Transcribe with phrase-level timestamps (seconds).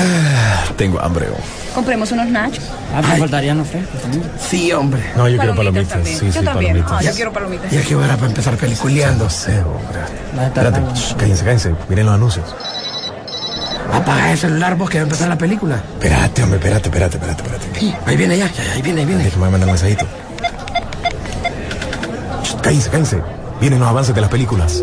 [0.00, 1.26] Ah, tengo hambre.
[1.30, 1.74] oh.
[1.74, 2.62] Compremos unos nachos.
[2.94, 4.24] Ah, me faltarían los frescos también.
[4.48, 5.02] Sí, hombre.
[5.16, 5.88] No, yo quiero palomitas.
[5.88, 6.18] también.
[6.18, 6.72] Sí, yo sí, también.
[6.72, 6.92] palomitas.
[6.92, 7.70] Ah, yo quiero palomitas.
[7.70, 9.24] Ya que hora para empezar peliculeando.
[9.24, 10.00] No sé, hombre.
[10.46, 11.74] Estar Espérate, shh, cállense, cállense.
[11.88, 12.44] Miren los anuncios.
[13.92, 15.76] Apaga el celular vos que va a empezar la película.
[15.94, 17.80] Espérate, hombre, espérate, espérate, espérate, espérate.
[17.80, 19.24] Sí, ahí viene ya, ya, ya, ahí viene, ahí viene.
[19.24, 20.06] Déjame mandar un mensajito.
[22.44, 23.22] Shh, Cállense, cállense.
[23.60, 24.82] Vienen los avances de las películas.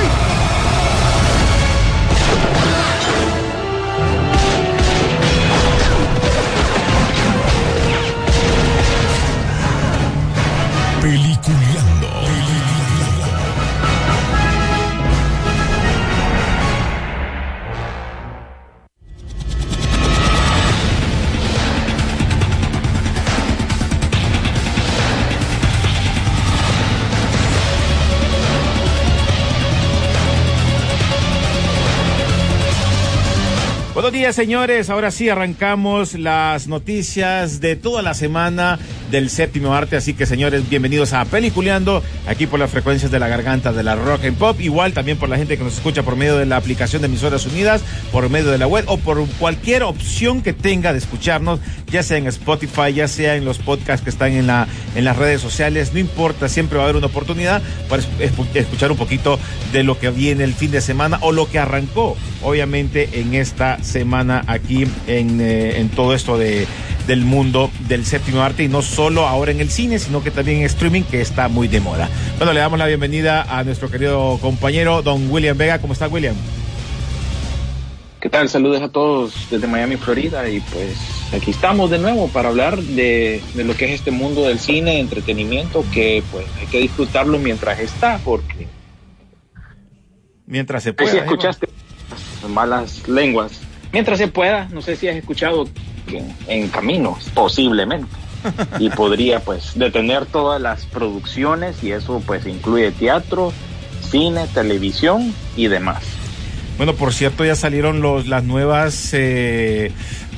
[34.11, 34.89] Buenos días, señores.
[34.89, 38.77] Ahora sí arrancamos las noticias de toda la semana
[39.11, 39.97] del séptimo arte.
[39.97, 43.95] Así que, señores, bienvenidos a Peliculeando, aquí por las frecuencias de la garganta de la
[43.95, 44.59] rock and pop.
[44.61, 47.45] Igual también por la gente que nos escucha por medio de la aplicación de Emisoras
[47.45, 47.81] Unidas,
[48.11, 51.59] por medio de la web o por cualquier opción que tenga de escucharnos,
[51.91, 55.17] ya sea en Spotify, ya sea en los podcasts que están en, la, en las
[55.17, 55.91] redes sociales.
[55.93, 59.37] No importa, siempre va a haber una oportunidad para es- escu- escuchar un poquito
[59.73, 63.83] de lo que viene el fin de semana o lo que arrancó, obviamente, en esta
[63.83, 66.65] semana aquí en, eh, en todo esto de,
[67.07, 70.59] del mundo del séptimo arte y no solo ahora en el cine, sino que también
[70.59, 72.09] en streaming que está muy de moda.
[72.37, 75.79] Bueno, le damos la bienvenida a nuestro querido compañero don William Vega.
[75.79, 76.35] ¿Cómo está William?
[78.19, 78.49] ¿Qué tal?
[78.49, 80.47] Saludos a todos desde Miami, Florida.
[80.47, 80.95] Y pues
[81.35, 84.99] aquí estamos de nuevo para hablar de, de lo que es este mundo del cine,
[84.99, 88.67] entretenimiento, que pues hay que disfrutarlo mientras está, porque
[90.45, 91.11] Mientras se pueda.
[91.11, 91.21] si ¿eh?
[91.21, 91.67] escuchaste
[92.49, 93.61] malas lenguas.
[93.93, 95.67] Mientras se pueda, no sé si has escuchado
[96.47, 98.09] en caminos, posiblemente.
[98.79, 103.53] Y podría pues detener todas las producciones y eso pues incluye teatro,
[104.09, 106.03] cine, televisión y demás.
[106.77, 109.91] Bueno, por cierto, ya salieron los, las nuevas, eh,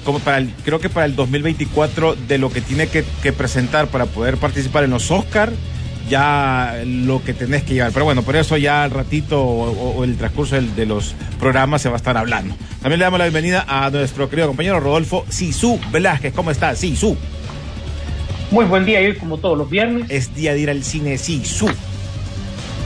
[0.03, 3.88] como para el, creo que para el 2024, de lo que tiene que, que presentar
[3.88, 5.53] para poder participar en los Oscar,
[6.13, 7.91] ya lo que tenés que llevar.
[7.91, 11.16] Pero bueno, por eso ya al ratito o, o- o el transcurso del- de los
[11.40, 12.56] programas se va a estar hablando.
[12.81, 16.34] También le damos la bienvenida a nuestro querido compañero Rodolfo Sisu Velázquez.
[16.34, 16.75] ¿Cómo está?
[16.75, 17.18] Sisu.
[18.52, 21.18] Muy buen día, y hoy como todos los viernes, Es día de ir al cine
[21.18, 21.68] Sisu.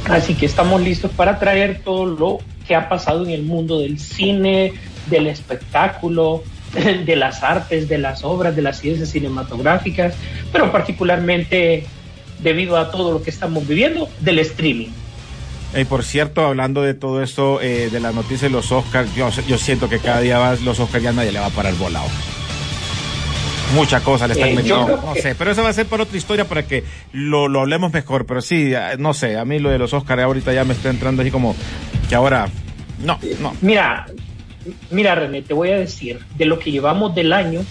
[0.10, 2.38] así que estamos listos para traer todo lo
[2.68, 4.74] que ha pasado en el mundo del cine,
[5.10, 6.44] del espectáculo,
[7.06, 10.14] de las artes, de las obras, de las ciencias cinematográficas,
[10.52, 11.86] pero particularmente
[12.40, 14.90] debido a todo lo que estamos viviendo del streaming.
[15.76, 19.30] Y por cierto, hablando de todo esto, eh, de las noticias de los Oscars, yo,
[19.48, 22.08] yo siento que cada día más los Oscars ya nadie le va a parar volado.
[23.76, 24.88] Mucha cosa le están Eh, metiendo.
[24.88, 27.60] No que- sé, pero eso va a ser para otra historia para que lo, lo
[27.62, 28.26] hablemos mejor.
[28.26, 30.90] Pero sí, eh, no sé, a mí lo de los Oscars ahorita ya me está
[30.90, 31.54] entrando así como
[32.08, 32.48] que ahora.
[33.04, 33.54] No, no.
[33.62, 34.06] Mira,
[34.90, 37.62] mira René, te voy a decir, de lo que llevamos del año,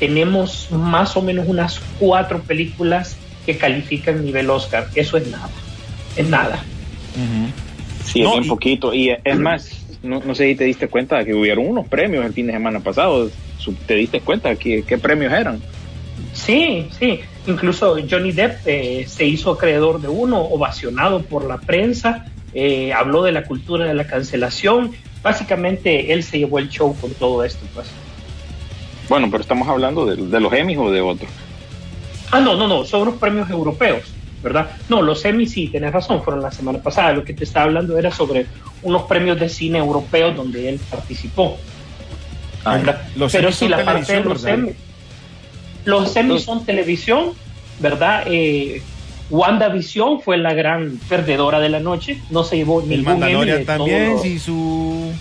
[0.00, 4.88] tenemos más o menos unas cuatro películas que califican nivel Oscar.
[4.94, 5.48] Eso es nada,
[6.16, 6.62] es nada.
[8.04, 8.94] Sí, No, es bien y- poquito.
[8.94, 9.70] Y es más,
[10.02, 12.80] no, no sé si te diste cuenta que hubieron unos premios el fin de semana
[12.80, 13.30] pasado.
[13.86, 15.60] ¿Te diste cuenta que, qué premios eran?
[16.32, 17.20] Sí, sí.
[17.46, 23.22] Incluso Johnny Depp eh, se hizo acreedor de uno, ovacionado por la prensa, eh, habló
[23.22, 24.92] de la cultura de la cancelación.
[25.22, 27.64] Básicamente él se llevó el show con todo esto.
[27.74, 27.86] Pues.
[29.08, 31.30] Bueno, pero estamos hablando de, de los Emmys o de otros.
[32.30, 34.04] Ah, no, no, no, son unos premios europeos,
[34.42, 34.70] ¿verdad?
[34.88, 37.12] No, los Emmy sí, tenés razón, fueron la semana pasada.
[37.12, 38.46] Lo que te estaba hablando era sobre
[38.82, 41.58] unos premios de cine europeos donde él participó.
[42.64, 43.02] ¿verdad?
[43.16, 44.44] los Pero sí, la parte de los.
[44.44, 44.72] Emmy.
[45.84, 47.32] Los Emmy son televisión,
[47.78, 48.24] ¿verdad?
[48.26, 48.82] Eh,
[49.30, 54.18] WandaVision fue la gran perdedora de la noche, no se llevó El ningún Emmy también,
[54.38, 55.12] su.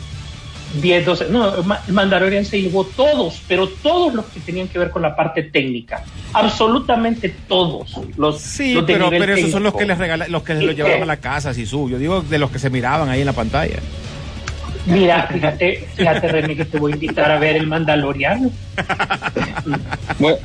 [0.73, 4.67] 10, 12, no, el Ma- el Mandalorian se llevó todos, pero todos los que tenían
[4.67, 7.99] que ver con la parte técnica, absolutamente todos.
[8.17, 10.53] Los, Sí, los de pero, nivel pero esos son los que les regala, los que
[10.53, 11.89] ¿Y lo llevaban a la casa, sí, su.
[11.89, 13.77] Yo digo de los que se miraban ahí en la pantalla.
[14.85, 18.49] Mira, fíjate, fíjate, René, que te voy a invitar a ver el Mandaloriano.
[20.17, 20.37] Bueno,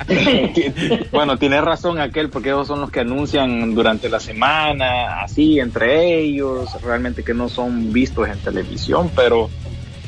[1.13, 6.19] bueno, tienes razón aquel, porque ellos son los que anuncian durante la semana, así, entre
[6.21, 9.49] ellos, realmente que no son vistos en televisión, pero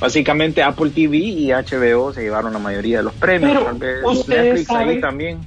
[0.01, 3.65] básicamente Apple TV y HBO se llevaron la mayoría de los premios.
[3.79, 5.39] Pero ustedes Netflix ahí saben- también.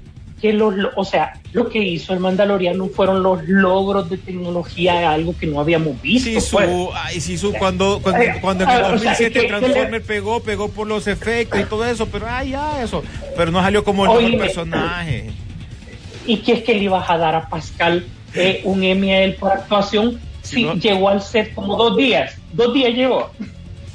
[0.41, 5.11] que los, lo- o sea, lo que hizo el Mandaloriano fueron los logros de tecnología,
[5.11, 6.29] algo que no habíamos visto.
[6.29, 6.69] Sí, su, pues.
[6.95, 9.47] ay, sí, su, cuando, cuando, Eh, cuando en el ah, o sea, 2007 que- que
[9.47, 13.03] Transformer le- pegó, pegó por los efectos y todo eso, pero ay, ya, eso.
[13.35, 14.37] Pero no salió como el mejor Oíme.
[14.37, 15.31] personaje.
[16.25, 19.35] ¿Y qué es que le ibas a dar a Pascal eh, un Emmy a él
[19.35, 20.21] por actuación?
[20.41, 23.29] Si no- llegó al set como dos días, dos días llegó.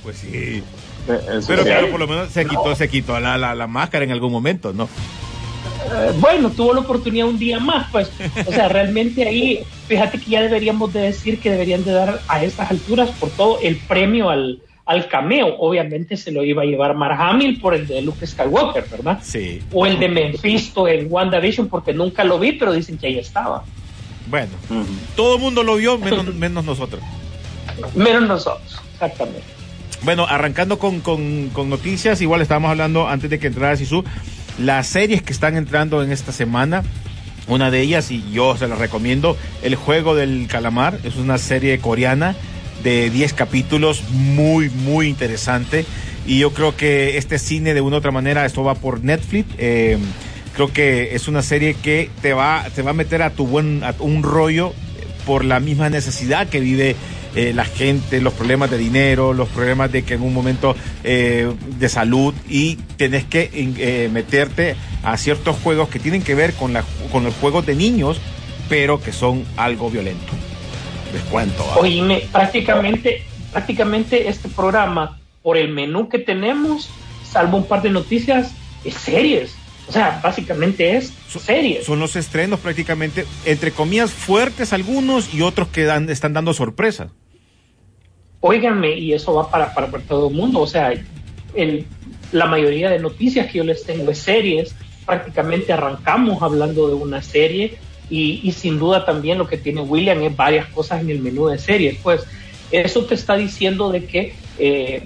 [0.04, 0.28] Pues sí.
[0.32, 0.62] Eh,
[1.08, 4.12] eso Pero claro, por lo menos se quitó, se quitó la, la, la máscara en
[4.12, 4.84] algún momento, ¿no?
[4.84, 8.10] Eh, bueno, tuvo la oportunidad un día más, pues.
[8.46, 12.44] O sea, realmente ahí, fíjate que ya deberíamos de decir que deberían de dar a
[12.44, 15.56] estas alturas por todo el premio al, al cameo.
[15.58, 19.20] Obviamente se lo iba a llevar Mark Hamill por el de Luke Skywalker, ¿verdad?
[19.22, 19.60] Sí.
[19.72, 23.64] O el de Mephisto en WandaVision, porque nunca lo vi, pero dicen que ahí estaba.
[24.26, 24.52] Bueno,
[25.16, 27.02] todo el mundo lo vio, menos, menos nosotros.
[27.94, 29.53] Menos nosotros, exactamente.
[30.04, 34.04] Bueno, arrancando con, con, noticias, igual estábamos hablando antes de que entrara Sisu,
[34.58, 36.82] las series que están entrando en esta semana,
[37.46, 41.78] una de ellas, y yo se las recomiendo, El Juego del Calamar, es una serie
[41.78, 42.36] coreana
[42.82, 45.86] de 10 capítulos, muy, muy interesante,
[46.26, 49.54] y yo creo que este cine de una u otra manera, esto va por Netflix,
[49.56, 49.96] eh,
[50.54, 53.82] creo que es una serie que te va, te va a meter a tu buen,
[53.82, 54.74] a un rollo
[55.24, 56.94] por la misma necesidad que vive
[57.34, 61.52] eh, la gente, los problemas de dinero, los problemas de que en un momento eh,
[61.78, 66.72] de salud y tenés que eh, meterte a ciertos juegos que tienen que ver con,
[66.72, 68.20] la, con los juegos de niños,
[68.68, 70.32] pero que son algo violento.
[71.12, 71.66] Les cuento.
[71.66, 71.76] ¿va?
[71.76, 76.88] Oíme, prácticamente, prácticamente este programa, por el menú que tenemos,
[77.28, 78.52] salvo un par de noticias,
[78.84, 79.56] es series.
[79.88, 81.84] O sea, básicamente es series.
[81.84, 87.10] Son los estrenos prácticamente, entre comillas, fuertes algunos y otros que dan, están dando sorpresas.
[88.46, 90.60] Óiganme, y eso va para, para, para todo el mundo.
[90.60, 90.92] O sea,
[92.30, 94.74] la mayoría de noticias que yo les tengo es series.
[95.06, 97.78] Prácticamente arrancamos hablando de una serie
[98.10, 101.46] y, y sin duda también lo que tiene William es varias cosas en el menú
[101.46, 101.96] de series.
[102.02, 102.26] Pues
[102.70, 105.02] eso te está diciendo de que eh,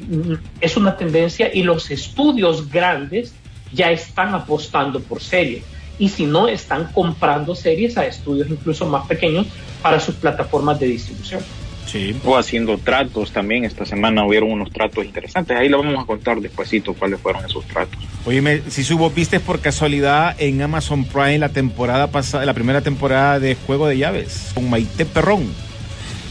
[0.60, 3.34] es una tendencia y los estudios grandes
[3.72, 5.62] ya están apostando por series.
[6.00, 9.46] Y si no, están comprando series a estudios incluso más pequeños
[9.80, 11.40] para sus plataformas de distribución.
[11.88, 12.14] Sí.
[12.24, 13.64] O haciendo tratos también.
[13.64, 15.56] Esta semana hubieron unos tratos interesantes.
[15.56, 17.98] Ahí lo vamos a contar despuesito cuáles fueron esos tratos.
[18.26, 23.40] Oye, si subo, viste por casualidad en Amazon Prime la temporada pasada, la primera temporada
[23.40, 25.50] de Juego de Llaves con Maite Perrón.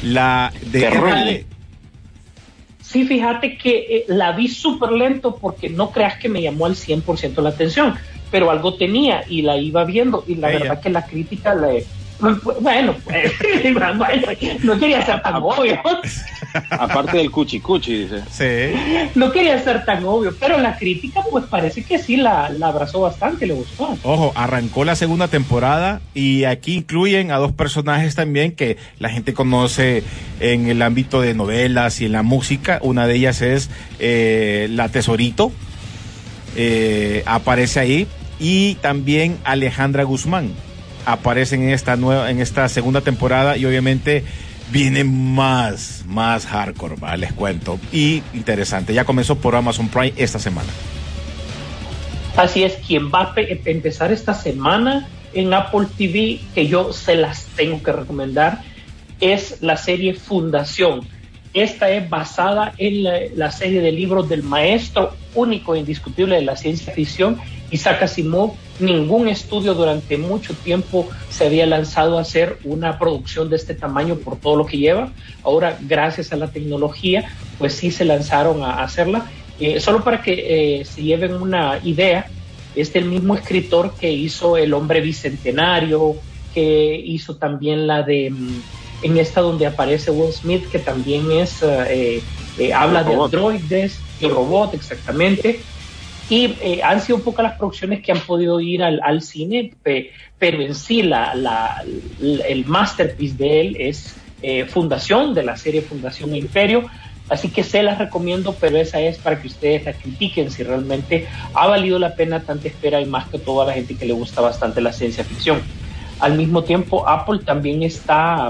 [0.04, 1.48] La de Perrón.
[2.88, 6.76] Sí, fíjate que eh, la vi súper lento porque no creas que me llamó al
[6.76, 7.96] 100% la atención,
[8.32, 10.60] pero algo tenía y la iba viendo y la Ella.
[10.60, 11.86] verdad que la crítica le...
[12.20, 12.58] Bueno, pues,
[13.74, 14.24] bueno,
[14.64, 15.80] no quería ser tan obvio,
[16.72, 18.24] Aparte del cuchi cuchi, dice.
[18.32, 19.10] Sí.
[19.16, 23.02] no quería ser tan obvio, pero la crítica pues parece que sí la, la abrazó
[23.02, 23.96] bastante, le gustó.
[24.04, 29.34] Ojo, arrancó la segunda temporada y aquí incluyen a dos personajes también que la gente
[29.34, 30.04] conoce
[30.40, 32.80] en el ámbito de novelas y en la música.
[32.82, 33.70] Una de ellas es
[34.00, 35.52] eh, la Tesorito,
[36.56, 38.08] eh, aparece ahí,
[38.40, 40.52] y también Alejandra Guzmán
[41.08, 44.24] aparecen en esta nueva, en esta segunda temporada y obviamente
[44.72, 47.80] viene más, más hardcore, les cuento.
[47.94, 50.70] Y interesante, ya comenzó por Amazon Prime esta semana.
[52.36, 57.16] Así es, quien va a pe- empezar esta semana en Apple TV, que yo se
[57.16, 58.62] las tengo que recomendar,
[59.22, 61.08] es la serie Fundación.
[61.54, 63.04] Esta es basada en
[63.38, 67.38] la serie de libros del maestro único e indiscutible de la ciencia ficción,
[67.72, 68.54] Isaac Asimov.
[68.80, 74.16] Ningún estudio durante mucho tiempo se había lanzado a hacer una producción de este tamaño
[74.16, 75.12] por todo lo que lleva.
[75.44, 79.26] Ahora, gracias a la tecnología, pues sí se lanzaron a hacerla.
[79.60, 82.28] Eh, solo para que eh, se lleven una idea,
[82.76, 86.16] es el mismo escritor que hizo El hombre bicentenario,
[86.54, 88.62] que hizo también la de, mm,
[89.04, 92.22] en esta donde aparece Will Smith, que también es, eh,
[92.58, 95.68] eh, habla de androides y robot, exactamente.
[96.30, 100.12] Y eh, han sido pocas las producciones que han podido ir al, al cine, pe-
[100.38, 101.76] pero en sí la, la-
[102.18, 106.86] la- el masterpiece de él es eh, Fundación, de la serie Fundación Imperio.
[107.30, 111.28] Así que se las recomiendo, pero esa es para que ustedes la critiquen si realmente
[111.54, 114.42] ha valido la pena tanta espera y más que toda la gente que le gusta
[114.42, 115.66] bastante la ciencia ficción.
[116.20, 118.50] Al mismo tiempo, Apple también está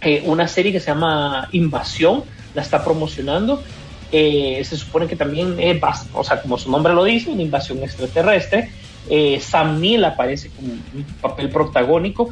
[0.00, 3.64] eh, una serie que se llama Invasión, la está promocionando
[4.12, 5.80] eh, se supone que también es,
[6.12, 8.70] o sea, como su nombre lo dice, una invasión extraterrestre.
[9.08, 12.30] Eh, Sam Neill aparece como un papel protagónico.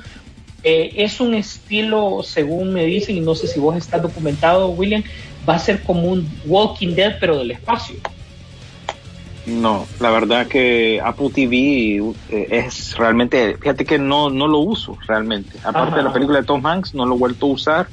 [0.63, 5.03] Eh, es un estilo, según me dicen, y no sé si vos estás documentado, William,
[5.49, 7.97] va a ser como un Walking Dead, pero del espacio.
[9.47, 15.59] No, la verdad que Apple TV es realmente, fíjate que no, no lo uso realmente.
[15.59, 15.97] Aparte Ajá.
[15.99, 17.89] de la película de Tom Hanks, no lo he vuelto a usar.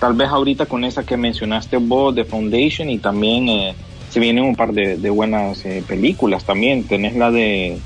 [0.00, 3.78] Tal vez ahorita con esa que mencionaste vos, de Foundation, y también eh,
[4.08, 6.88] se vienen un par de, de buenas eh, películas también.
[6.88, 7.84] Tenés la de,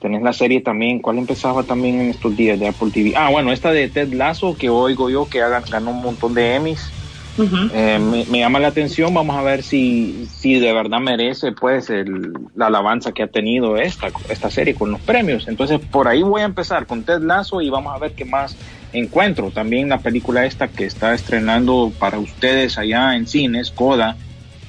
[0.00, 3.14] tenés la serie también, ¿cuál empezaba también en estos días de Apple TV?
[3.16, 6.54] Ah, bueno, esta de Ted Lasso, que oigo yo que haga- ganó un montón de
[6.56, 6.96] Emmys.
[7.74, 11.88] Eh, me, me llama la atención, vamos a ver si, si de verdad merece pues
[11.90, 15.48] el- la alabanza que ha tenido esta, esta serie con los premios.
[15.48, 18.58] Entonces por ahí voy a empezar con Ted Lasso y vamos a ver qué más
[18.92, 19.50] encuentro.
[19.50, 24.16] También la película esta que está estrenando para ustedes allá en cines, Coda,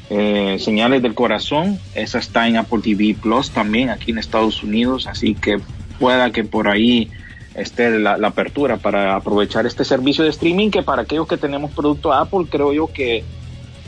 [0.09, 5.07] eh, Señales del Corazón, esa está en Apple TV Plus también aquí en Estados Unidos,
[5.07, 5.59] así que
[5.99, 7.09] pueda que por ahí
[7.55, 11.71] esté la, la apertura para aprovechar este servicio de streaming que para aquellos que tenemos
[11.71, 13.23] producto Apple creo yo que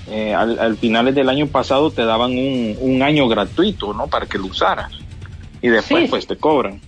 [0.08, 4.08] eh, al, al finales del año pasado te daban un, un año gratuito, ¿no?
[4.08, 4.92] Para que lo usaras
[5.62, 6.10] y después Sí.
[6.10, 6.80] pues te cobran.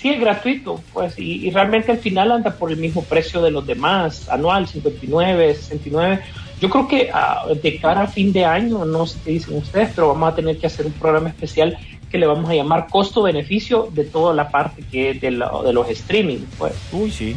[0.00, 3.50] Sí, es gratuito, pues, y, y realmente al final anda por el mismo precio de
[3.50, 6.20] los demás, anual, 59, 69.
[6.60, 9.90] Yo creo que ah, de cara a fin de año, no sé qué dicen ustedes,
[9.94, 11.76] pero vamos a tener que hacer un programa especial
[12.10, 15.72] que le vamos a llamar costo-beneficio de toda la parte que es de, la- de
[15.72, 16.72] los streaming, pues.
[16.92, 17.36] Uy, sí.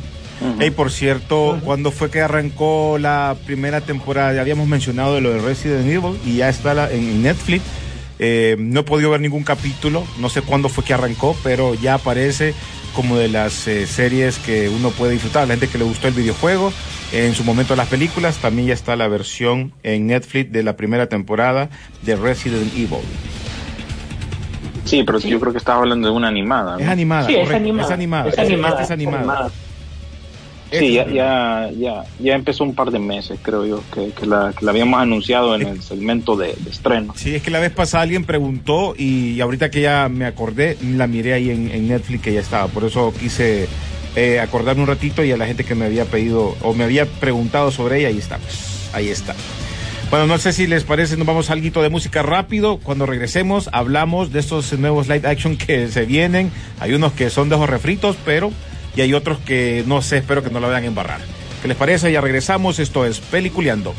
[0.59, 4.33] Hey, por cierto, ¿cuándo fue que arrancó la primera temporada?
[4.33, 7.63] Ya habíamos mencionado de lo de Resident Evil y ya está la- en Netflix.
[8.19, 11.95] Eh, no he podido ver ningún capítulo, no sé cuándo fue que arrancó, pero ya
[11.95, 12.53] aparece
[12.95, 15.47] como de las eh, series que uno puede disfrutar.
[15.47, 16.71] La gente que le gustó el videojuego,
[17.11, 21.07] en su momento las películas, también ya está la versión en Netflix de la primera
[21.07, 21.69] temporada
[22.03, 22.99] de Resident Evil.
[24.85, 26.73] Sí, pero yo creo que estaba hablando de una animada.
[26.73, 26.79] ¿no?
[26.79, 27.87] Es animada, Sí, es correcto, animada.
[27.87, 28.29] es animada.
[28.29, 29.51] Es animada, es animada.
[30.79, 34.53] Sí, ya, ya, ya, ya empezó un par de meses, creo yo, que, que la,
[34.57, 37.13] que la habíamos anunciado en el segmento de, de estreno.
[37.15, 41.07] Sí, es que la vez pasada alguien preguntó y ahorita que ya me acordé, la
[41.07, 42.67] miré ahí en, en Netflix que ya estaba.
[42.67, 43.67] Por eso quise
[44.15, 47.05] eh, acordarme un ratito y a la gente que me había pedido o me había
[47.05, 48.37] preguntado sobre ella, ahí está.
[48.37, 49.35] pues, ahí está.
[50.09, 52.77] Bueno, no sé si les parece, nos vamos a algo de música rápido.
[52.77, 56.51] Cuando regresemos, hablamos de estos nuevos live action que se vienen.
[56.79, 58.51] Hay unos que son de ojos refritos, pero.
[58.95, 61.21] Y hay otros que no sé, espero que no la vayan a embarrar.
[61.61, 62.11] ¿Qué les parece?
[62.11, 62.79] Ya regresamos.
[62.79, 63.93] Esto es Peliculeando.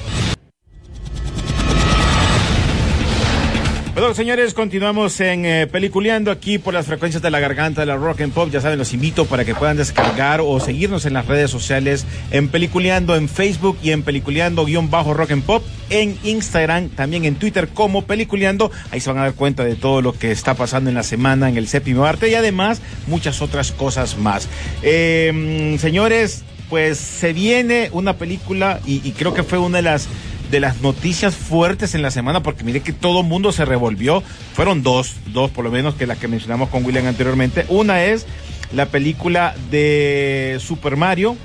[3.94, 7.96] Bueno, señores, continuamos en eh, Peliculeando aquí por las frecuencias de la garganta de la
[7.96, 8.50] Rock and Pop.
[8.50, 12.48] Ya saben, los invito para que puedan descargar o seguirnos en las redes sociales en
[12.48, 18.70] Peliculeando en Facebook y en Peliculeando-Rock and Pop en Instagram, también en Twitter como Peliculeando.
[18.90, 21.48] Ahí se van a dar cuenta de todo lo que está pasando en la semana
[21.48, 24.48] en el séptimo arte y además muchas otras cosas más.
[24.82, 30.08] Eh, señores, pues se viene una película y, y creo que fue una de las
[30.50, 34.22] de las noticias fuertes en la semana, porque mire que todo el mundo se revolvió.
[34.52, 37.66] Fueron dos, dos por lo menos que las que mencionamos con William anteriormente.
[37.68, 38.26] Una es
[38.72, 41.36] la película de Super Mario,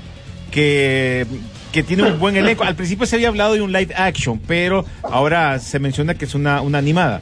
[0.50, 1.26] que,
[1.72, 2.64] que tiene un buen elenco.
[2.64, 6.34] Al principio se había hablado de un live action, pero ahora se menciona que es
[6.34, 7.20] una, una animada.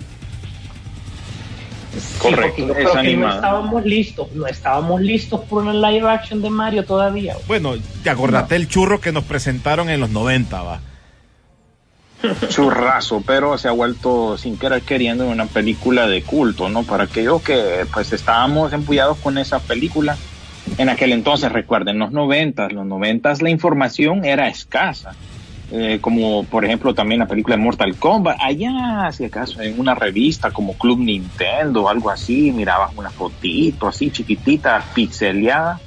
[2.18, 6.42] Correcto, Sí, yo es que no estábamos listos, no estábamos listos por una live action
[6.42, 7.36] de Mario todavía.
[7.46, 10.80] Bueno, te acordate el churro que nos presentaron en los 90, va.
[12.48, 16.82] churrazo, pero se ha vuelto sin querer queriendo una película de culto, ¿no?
[16.82, 20.16] Para aquellos que pues estábamos empujados con esa película
[20.76, 25.16] en aquel entonces, recuerden, los noventas, los noventas la información era escasa.
[25.70, 29.94] Eh, como por ejemplo también la película de Mortal Kombat, allá si acaso en una
[29.94, 35.82] revista como Club Nintendo o algo así, mirabas una fotito así chiquitita, pixeleada,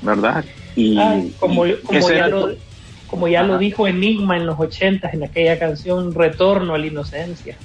[0.00, 0.44] ¿verdad?
[0.74, 2.58] Y, Ay, como, y como ese ya, lo, to-
[3.06, 3.60] como ya lo Ajá.
[3.60, 7.56] dijo Enigma en los ochentas en aquella canción Retorno a la Inocencia.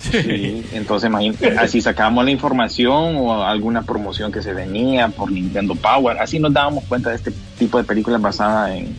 [0.00, 5.74] Sí, entonces imagínate, así sacábamos la información o alguna promoción que se venía por Nintendo
[5.74, 8.94] Power, así nos dábamos cuenta de este tipo de películas basadas en,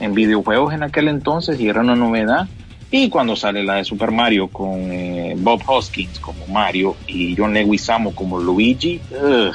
[0.00, 2.48] en videojuegos en aquel entonces y era una novedad.
[2.90, 7.54] Y cuando sale la de Super Mario con eh, Bob Hoskins como Mario y John
[7.54, 9.54] Leguizamo como Luigi, ugh.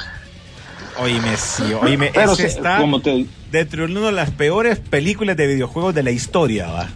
[1.00, 5.36] Oíme, sí, oíme, pero se- está como te, dentro de una de las peores películas
[5.36, 6.88] de videojuegos de la historia, va.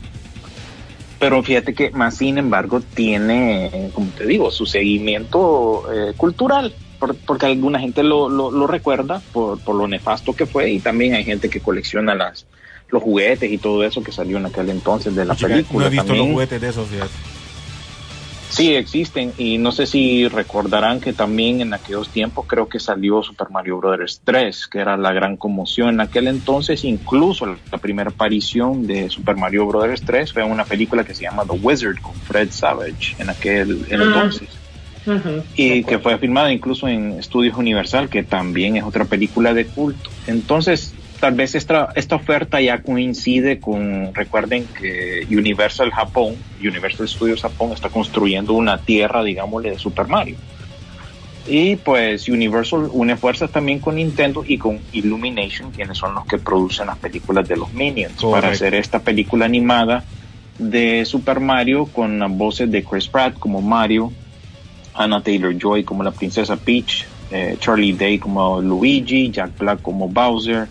[1.22, 7.14] Pero fíjate que más sin embargo tiene, como te digo, su seguimiento eh, cultural, por-
[7.14, 11.14] porque alguna gente lo, lo, lo recuerda por, por lo nefasto que fue y también
[11.14, 12.44] hay gente que colecciona las
[12.88, 15.78] los juguetes y todo eso que salió en aquel entonces de la Chica, película.
[15.80, 16.26] no he visto también.
[16.26, 17.10] los juguetes de esos, fíjate.
[18.52, 23.22] Sí, existen y no sé si recordarán que también en aquellos tiempos creo que salió
[23.22, 24.20] Super Mario Bros.
[24.22, 29.36] 3, que era la gran conmoción en aquel entonces, incluso la primera aparición de Super
[29.36, 30.02] Mario Bros.
[30.02, 33.86] 3 fue en una película que se llama The Wizard con Fred Savage en aquel
[33.88, 34.50] en entonces.
[35.56, 40.10] Y que fue filmada incluso en Estudios Universal, que también es otra película de culto.
[40.26, 47.42] Entonces, tal vez esta, esta oferta ya coincide con, recuerden que Universal Japón, Universal Studios
[47.42, 50.34] Japón está construyendo una tierra, digámosle, de Super Mario.
[51.46, 56.38] Y pues Universal une fuerzas también con Nintendo y con Illumination, quienes son los que
[56.38, 60.02] producen las películas de los Minions, para hacer esta película animada
[60.58, 64.12] de Super Mario con las voces de Chris Pratt como Mario,
[64.92, 70.08] Anna Taylor Joy como la princesa Peach, eh, Charlie Day como Luigi, Jack Black como
[70.08, 70.66] Bowser,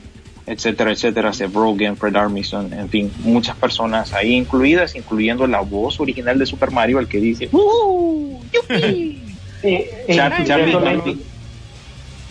[0.52, 6.00] etcétera, etcétera, Seth Rogen, Fred Armisen, en fin, muchas personas ahí incluidas, incluyendo la voz
[6.00, 9.18] original de Super Mario, el que dice "Uh, yupi".
[9.64, 11.04] E, Chap- incluyendo la,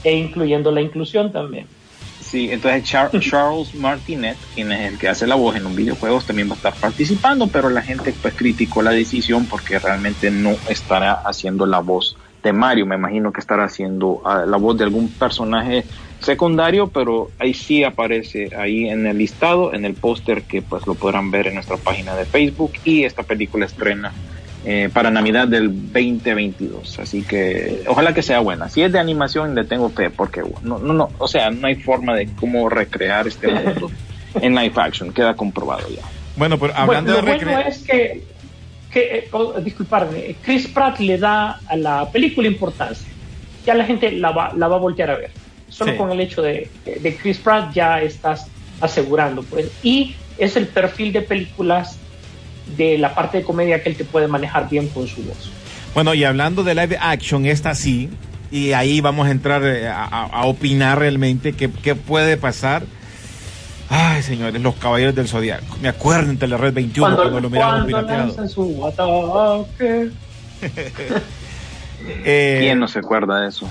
[0.02, 1.66] e incluyendo la inclusión también.
[2.20, 6.20] Sí, entonces Char- Charles Martinet, quien es el que hace la voz en un videojuego,
[6.22, 10.56] también va a estar participando, pero la gente pues criticó la decisión porque realmente no
[10.68, 12.84] estará haciendo la voz de Mario.
[12.84, 15.84] Me imagino que estará haciendo ah, la voz de algún personaje
[16.20, 20.94] secundario, pero ahí sí aparece ahí en el listado, en el póster que pues lo
[20.94, 24.12] podrán ver en nuestra página de Facebook y esta película estrena
[24.64, 26.98] eh, para Navidad del 2022.
[26.98, 28.68] Así que ojalá que sea buena.
[28.68, 31.76] Si es de animación, le tengo fe, porque no, no, no, o sea, no hay
[31.76, 33.90] forma de cómo recrear este mundo
[34.34, 36.02] en live action, queda comprobado ya.
[36.36, 38.22] Bueno, pero hablando Bueno, de lo bueno es que,
[38.90, 43.08] que eh, oh, disculparme, Chris Pratt le da a la película importancia.
[43.64, 45.39] Ya la gente la va, la va a voltear a ver.
[45.70, 45.98] Solo Sí.
[45.98, 48.46] con el hecho de, de Chris Pratt ya estás
[48.80, 49.70] asegurando, pues.
[49.82, 51.96] Y es el perfil de películas
[52.76, 55.50] de la parte de comedia que él te puede manejar bien con su voz.
[55.94, 58.08] Bueno, y hablando de live action, esta sí,
[58.50, 62.82] y ahí vamos a entrar eh, a, a- a opinar realmente qué, qué puede pasar.
[63.88, 65.76] Ay, señores, los caballeros del zodiaco.
[65.82, 69.66] Me acuerdo en Telered 21 cuando, lo miramos cuando pirateado.
[72.24, 73.68] Eh, ¿Quién no se acuerda de eso?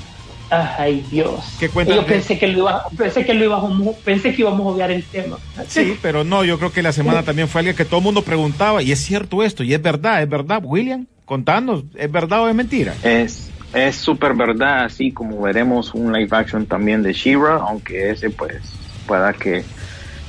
[0.49, 1.43] Ay, Dios.
[1.59, 4.69] ¿Qué Yo de- pensé que, lo iba, pensé, que lo íbamos, pensé que íbamos a
[4.69, 5.37] obviar el tema.
[5.67, 8.23] Sí, pero no, yo creo que la semana también fue alguien que todo el mundo
[8.23, 12.49] preguntaba, y es cierto esto, y es verdad, es verdad, William, contanos, ¿es verdad o
[12.49, 12.93] es mentira?
[13.03, 18.31] Es es súper verdad, así como veremos un live action también de She-Ra, aunque ese
[18.31, 18.55] pues
[19.05, 19.63] pueda que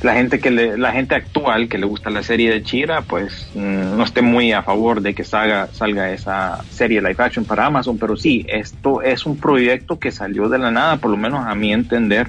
[0.02, 3.50] la gente que le, la gente actual que le gusta la serie de She-Ra pues
[3.54, 7.66] mm, no esté muy a favor de que salga salga esa serie live action para
[7.66, 11.46] Amazon, pero sí, esto es un proyecto que salió de la nada, por lo menos
[11.46, 12.28] a mi entender,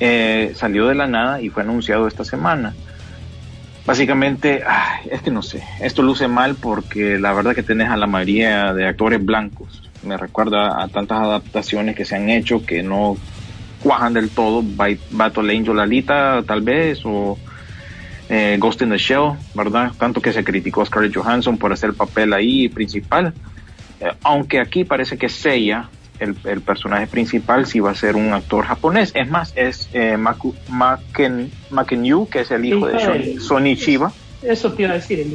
[0.00, 2.74] eh, salió de la nada y fue anunciado esta semana.
[3.84, 7.96] Básicamente, ay, es que no sé, esto luce mal porque la verdad que tenés a
[7.96, 9.82] la mayoría de actores blancos.
[10.02, 13.16] Me recuerda a tantas adaptaciones que se han hecho que no
[13.86, 14.64] cuajan del todo.
[15.10, 17.38] Battle Angel Alita, tal vez, o
[18.28, 19.92] eh, Ghost in the Shell, ¿verdad?
[19.96, 23.32] Tanto que se criticó a Scarlett Johansson por hacer el papel ahí principal.
[24.00, 28.32] Eh, aunque aquí parece que Seiya, el, el personaje principal, sí va a ser un
[28.32, 29.12] actor japonés.
[29.14, 33.40] Es más, es eh, Maku- Maken, Makenyu, que es el hijo de Hijo Son- de-
[33.40, 34.12] Sonny Chiba
[34.46, 35.26] Eso te iba a decir,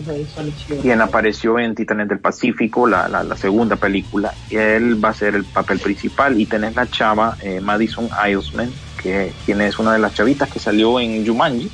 [0.81, 4.33] quien apareció en Titanes del Pacífico, la, la, la segunda película.
[4.49, 6.39] Y él va a ser el papel principal.
[6.39, 8.71] Y tenés la chava eh, Madison Islesman,
[9.01, 11.69] que quien es una de las chavitas que salió en Jumanji,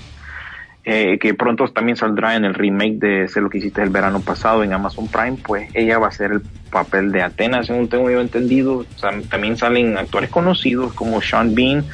[0.84, 4.22] eh, que pronto también saldrá en el remake de Sé lo que hiciste el verano
[4.22, 5.38] pasado en Amazon Prime.
[5.46, 8.78] Pues ella va a ser el papel de Athena, según tengo yo entendido.
[8.78, 11.86] O sea, también salen actores conocidos como Sean Bean,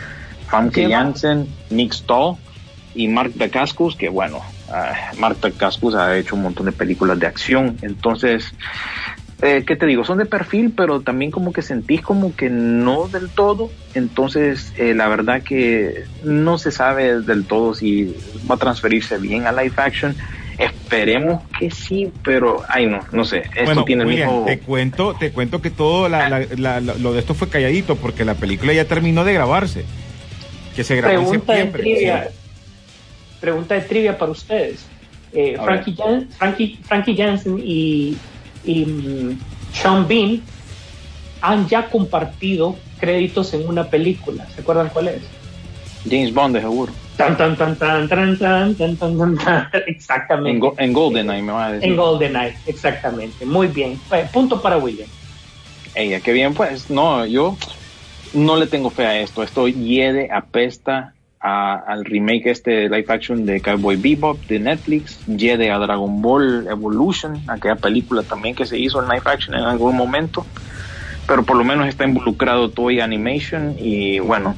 [0.47, 0.87] Famke.
[0.87, 2.37] Janssen, Nick Stahl
[2.95, 7.27] y Mark Dacascos, que bueno, ah, Mark Dacascos ha hecho un montón de películas de
[7.27, 8.53] acción, entonces,
[9.41, 10.03] eh, ¿qué te digo?
[10.05, 14.93] Son de perfil, pero también como que sentís como que no del todo, entonces eh,
[14.93, 18.15] la verdad que no se sabe del todo si
[18.49, 20.15] va a transferirse bien a live action,
[20.57, 24.43] esperemos que sí, pero, ay no, no sé, esto bueno, tiene el mismo...
[24.45, 27.95] te cuento, te cuento que todo la- la- la- la- lo de esto fue calladito
[27.97, 29.83] porque la película ya terminó de grabarse,
[30.75, 32.42] que se grabó en Pregunta septiembre.
[33.43, 34.89] Pregunta de trivia para ustedes.
[35.33, 38.15] Eh, Frankie, Jan- Frankie, Frankie Jansen y,
[38.63, 39.37] y mm,
[39.73, 40.39] Sean Bean
[41.41, 44.49] han ya compartido créditos en una película.
[44.49, 45.29] ¿Se acuerdan cuál es?
[46.09, 46.93] James Bond de seguro.
[47.17, 49.67] Tan, tan, tan, tan, tan, tan, tan, tan, tan.
[49.87, 50.51] Exactamente.
[50.51, 51.89] En, Go- en GoldenEye me va a decir.
[51.89, 53.45] En GoldenEye, exactamente.
[53.45, 53.99] Muy bien.
[54.31, 55.09] Punto para William.
[55.95, 57.57] Ella, qué bien, pues no, yo
[58.33, 59.43] no le tengo fe a esto.
[59.43, 65.69] Esto hiede, apesta a- al remake este live action de Cowboy Bebop de Netflix, llegue
[65.71, 69.95] a Dragon Ball Evolution, aquella película también que se hizo en live action en algún
[69.95, 70.45] momento,
[71.27, 74.55] pero por lo menos está involucrado Toy Animation y bueno,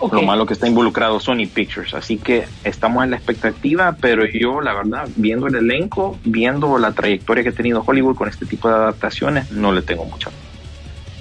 [0.00, 0.14] Ok.
[0.14, 4.60] lo malo que está involucrado Sony Pictures, así que estamos en la expectativa, pero yo
[4.62, 8.68] la verdad, viendo el elenco, viendo la trayectoria que ha tenido Hollywood con este tipo
[8.68, 10.30] de adaptaciones, no le tengo mucha.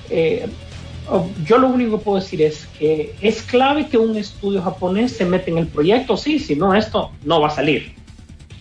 [0.10, 0.48] Eh,
[1.46, 5.26] yo lo único que puedo decir es que es clave que un estudio japonés se
[5.26, 7.94] meta en el proyecto, sí, si no esto no va a salir.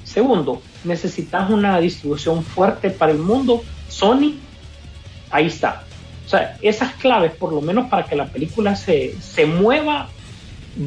[0.05, 3.63] Segundo, necesitas una distribución fuerte para el mundo.
[3.89, 4.35] Sony,
[5.31, 5.85] ahí está.
[6.25, 10.09] O sea, esas claves, por lo menos para que la película se, se mueva,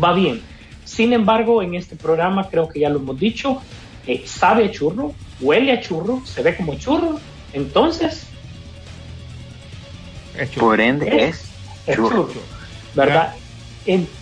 [0.02, 0.42] va bien.
[0.86, 3.62] Sin embargo, en este programa creo que ya lo hemos dicho,
[4.08, 7.20] eh, sabe a churro, huele a churro, se ve como churro.
[7.54, 8.26] Entonces.
[10.58, 11.49] Por ende, es
[11.94, 12.00] es
[12.94, 13.36] ¿verdad?
[13.84, 14.18] En-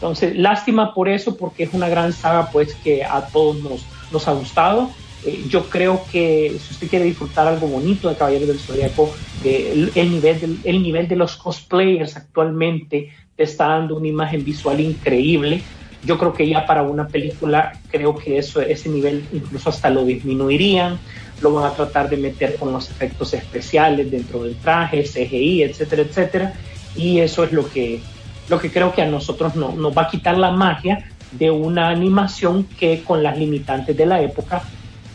[0.00, 4.28] Entonces, lástima por eso, porque es una gran saga, pues, que a todos nos, nos
[4.28, 4.96] ha gustado.
[5.22, 9.70] Eh, yo creo que si usted quiere disfrutar algo bonito de Caballeros del Zodíaco, eh,
[9.72, 14.44] el, el nivel del, el nivel de los cosplayers actualmente te está dando una imagen
[14.44, 15.68] visual increíble.
[16.02, 20.04] Yo creo que ya para una película, creo que eso, ese nivel incluso hasta lo
[20.04, 21.00] disminuirían.
[21.38, 26.02] Lo van a tratar de meter con los efectos especiales dentro del traje, CGI, etcétera,
[26.02, 26.54] etcétera.
[26.96, 28.00] Y eso es lo que,
[28.48, 31.88] lo que creo que a nosotros no, nos va a quitar la magia de una
[31.88, 34.62] animación que con las limitantes de la época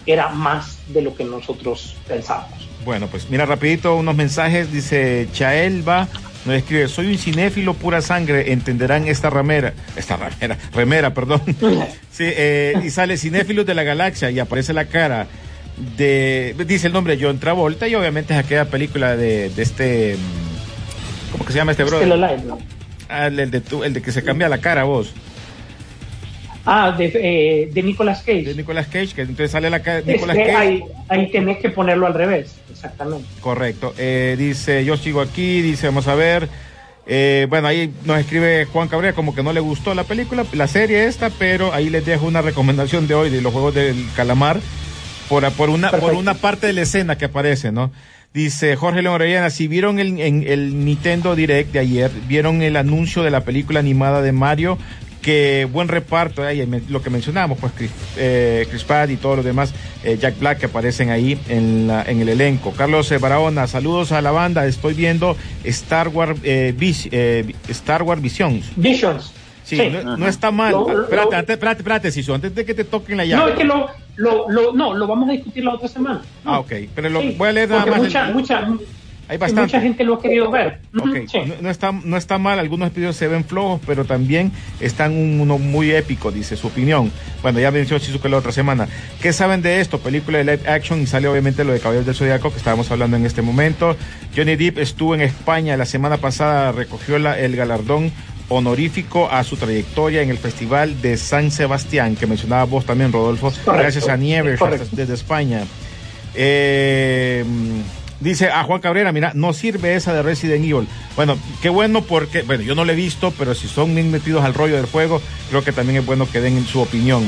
[0.05, 2.67] era más de lo que nosotros pensábamos.
[2.85, 4.71] Bueno, pues mira rapidito unos mensajes.
[4.71, 6.07] Dice Chaelba,
[6.45, 11.41] nos escribe, soy un cinéfilo pura sangre, entenderán esta ramera, esta ramera, remera, perdón.
[12.11, 15.27] Sí, eh, y sale cinéfilos de la galaxia y aparece la cara
[15.95, 20.17] de, dice el nombre John Travolta y obviamente es aquella película de, de este,
[21.31, 22.07] ¿cómo que se llama este brother?
[23.09, 25.13] Ah, el, el de tu- el de que se cambia la cara vos,
[26.65, 28.43] Ah, de, eh, de Nicolas Cage.
[28.43, 30.55] de Nicolas Cage, que entonces sale la cara de Es Nicolas que Cage.
[30.55, 33.25] ahí, ahí tenés que ponerlo al revés, exactamente.
[33.39, 33.95] Correcto.
[33.97, 36.47] Eh, dice, yo sigo aquí, dice, vamos a ver.
[37.07, 40.67] Eh, bueno, ahí nos escribe Juan Cabrera como que no le gustó la película, la
[40.67, 44.59] serie esta, pero ahí les dejo una recomendación de hoy de los Juegos del Calamar
[45.27, 47.91] por, por, una, por una parte de la escena que aparece, ¿no?
[48.33, 52.75] Dice Jorge León Orellana, si vieron el, en el Nintendo Direct de ayer, vieron el
[52.75, 54.77] anuncio de la película animada de Mario,
[55.23, 59.73] que buen reparto, me- lo que mencionábamos, pues Chris, eh, Chris y todos los demás,
[60.03, 62.71] eh, Jack Black que aparecen ahí en, la, en el elenco.
[62.71, 68.03] Carlos eh, Barahona, saludos a la banda, estoy viendo Star Wars, eh, Vis- eh, Star
[68.03, 68.65] Wars Visions.
[68.75, 69.33] Visions.
[69.69, 69.89] Sí, Sí.
[70.03, 70.71] No, no está mal.
[70.71, 73.43] Lo- lo- espérate, antes, espérate, espérate, antes de que te toquen la llave.
[73.43, 76.21] No, es que lo, lo, lo- no, lo vamos a discutir la otra semana.
[76.43, 76.53] No.
[76.55, 77.99] Ah, ok, pero lo, Sí, voy a leer nada más.
[78.01, 78.67] Mucha, el- mucha,
[79.27, 79.61] hay bastante.
[79.61, 80.79] mucha gente lo ha querido ver.
[81.31, 81.37] Sí.
[81.61, 85.59] no está, no está mal, algunos episodios se ven flojos, pero también están un- uno
[85.59, 87.11] muy épico, dice su opinión.
[87.43, 88.87] Bueno, ya mencionó Shizuka la otra semana.
[89.21, 89.99] ¿Qué saben de esto?
[89.99, 93.17] Película de live action y sale obviamente lo de Caballeros del Zodiaco que estábamos hablando
[93.17, 93.95] en este momento.
[94.35, 98.11] Johnny Depp estuvo en España la semana pasada, recogió la- el galardón
[98.49, 103.49] honorífico a su trayectoria en el Festival de San Sebastián, que mencionaba vos también, Rodolfo,
[103.51, 105.63] Correcto, gracias a Nieves es desde España.
[106.35, 107.43] Eh,
[108.19, 110.87] dice a Juan Cabrera, mira, no sirve esa de Resident Evil.
[111.15, 114.43] Bueno, qué bueno porque, bueno, yo no lo he visto, pero si son bien metidos
[114.43, 117.23] al rollo del juego, creo que también es bueno que den su opinión.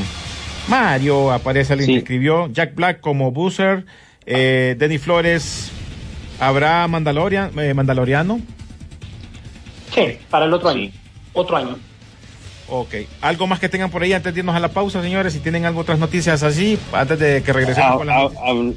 [0.68, 1.94] Mario, aparece alguien Sí.
[1.94, 3.86] que escribió, Jack Black como Boozer,
[4.26, 5.72] eh, Denny Flores,
[6.40, 8.40] ¿habrá Mandalorian, eh, Mandaloriano?
[9.94, 10.90] Sí, para el otro año.
[10.92, 10.94] Sí.
[11.34, 11.78] Otro año.
[12.67, 12.96] Ok.
[13.22, 15.34] ¿Algo más que tengan por ahí antes de irnos a la pausa, señores?
[15.34, 18.46] Si tienen algo, otras noticias así, antes de que regresemos Ah, con las ah, noticias.
[18.46, 18.76] hab-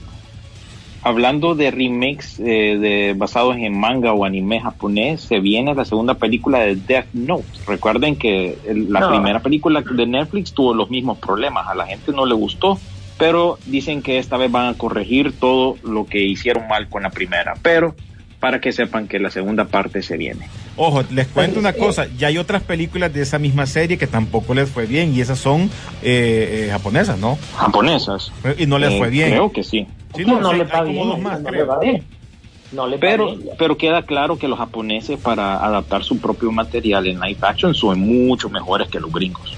[1.03, 6.15] hablando de remakes eh, de, basados en manga o anime japonés, se viene la segunda
[6.15, 7.45] película de Death Note.
[7.67, 9.11] Recuerden que el- la No.
[9.11, 12.81] primera película de Netflix tuvo los mismos problemas, a la gente no le gustó,
[13.19, 17.11] pero dicen que esta vez van a corregir todo lo que hicieron mal con la
[17.11, 17.95] primera, pero
[18.41, 20.49] para que sepan que la segunda parte se viene.
[20.77, 24.55] Ojo, les cuento una cosa, ya hay otras películas de esa misma serie que tampoco
[24.55, 25.71] les fue bien y esas son
[26.03, 27.39] eh, eh, japonesas, ¿no?
[27.57, 28.33] Japonesas.
[28.59, 29.31] Y no les Eh, fue bien.
[29.31, 29.87] Creo que sí.
[30.17, 31.09] Sí, no, no sí, le hay va bien.
[31.09, 31.61] dos más, no creo.
[31.61, 32.03] le va bien.
[32.73, 33.51] No le va Pero, bien.
[33.57, 38.01] pero queda claro que los japoneses para adaptar su propio material en live action son
[38.01, 39.55] mucho mejores que los gringos.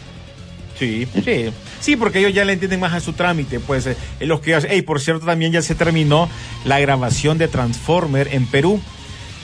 [0.78, 1.46] Sí, sí.
[1.80, 4.54] Sí, porque ellos ya le entienden más a su trámite, pues eh, en los que
[4.54, 6.28] Ey, por cierto, también ya se terminó
[6.66, 8.80] la grabación de Transformer en Perú.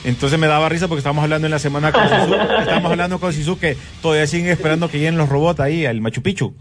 [0.05, 3.33] Entonces me daba risa porque estábamos hablando en la semana con Sisu, estábamos hablando con
[3.33, 6.55] Sisu que todavía siguen esperando que lleguen los robots ahí al Machu Picchu.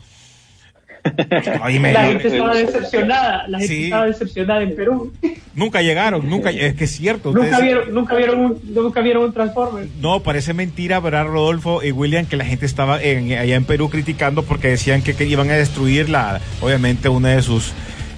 [1.63, 3.47] Ay, me- La gente estaba decepcionada.
[3.47, 3.83] La gente Sí.
[3.85, 5.11] estaba decepcionada en Perú.
[5.55, 7.29] Nunca llegaron, nunca, es que es cierto.
[7.31, 9.87] Nunca ustedes- vieron, nunca vieron un, nunca vieron un Transformer.
[9.99, 12.27] No, parece mentira, ¿verdad, Rodolfo y William?
[12.27, 15.53] Que la gente estaba en- allá en Perú criticando porque decían que, que iban a
[15.53, 17.73] destruir la, obviamente, una de sus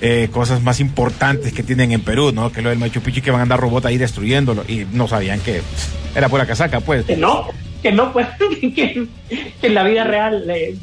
[0.05, 2.51] eh, cosas más importantes que tienen en Perú, ¿no?
[2.51, 4.63] Que lo del Machu Picchu y que van a andar robots ahí destruyéndolo.
[4.67, 5.61] Y no sabían que
[6.13, 7.05] era pura casaca, pues.
[7.05, 7.47] Que no,
[7.81, 8.27] que no, pues,
[8.61, 9.07] que, que
[9.61, 10.75] en la vida real eh,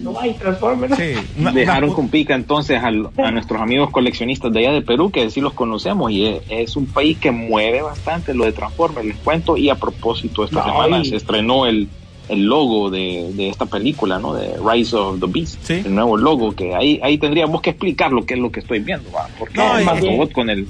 [0.00, 0.96] no hay Transformers.
[0.96, 4.82] Sí, una- Dejaron una- con pica entonces al- a nuestros amigos coleccionistas de allá de
[4.82, 8.52] Perú, que sí los conocemos, y es, es un país que mueve bastante lo de
[8.52, 11.88] Transformers, les cuento, y a propósito, esta No, semana y- se estrenó el,
[12.28, 14.34] el logo de, de esta película, ¿no?
[14.34, 15.74] De Rise of the Beast, Sí.
[15.84, 18.80] el nuevo logo, que ahí, ahí tendríamos que explicar lo que es lo que estoy
[18.80, 19.28] viendo, ¿va?
[19.38, 20.66] Porque No, y- robot con el...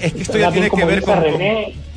[0.00, 1.14] Es que esto ya Más tiene que ver con,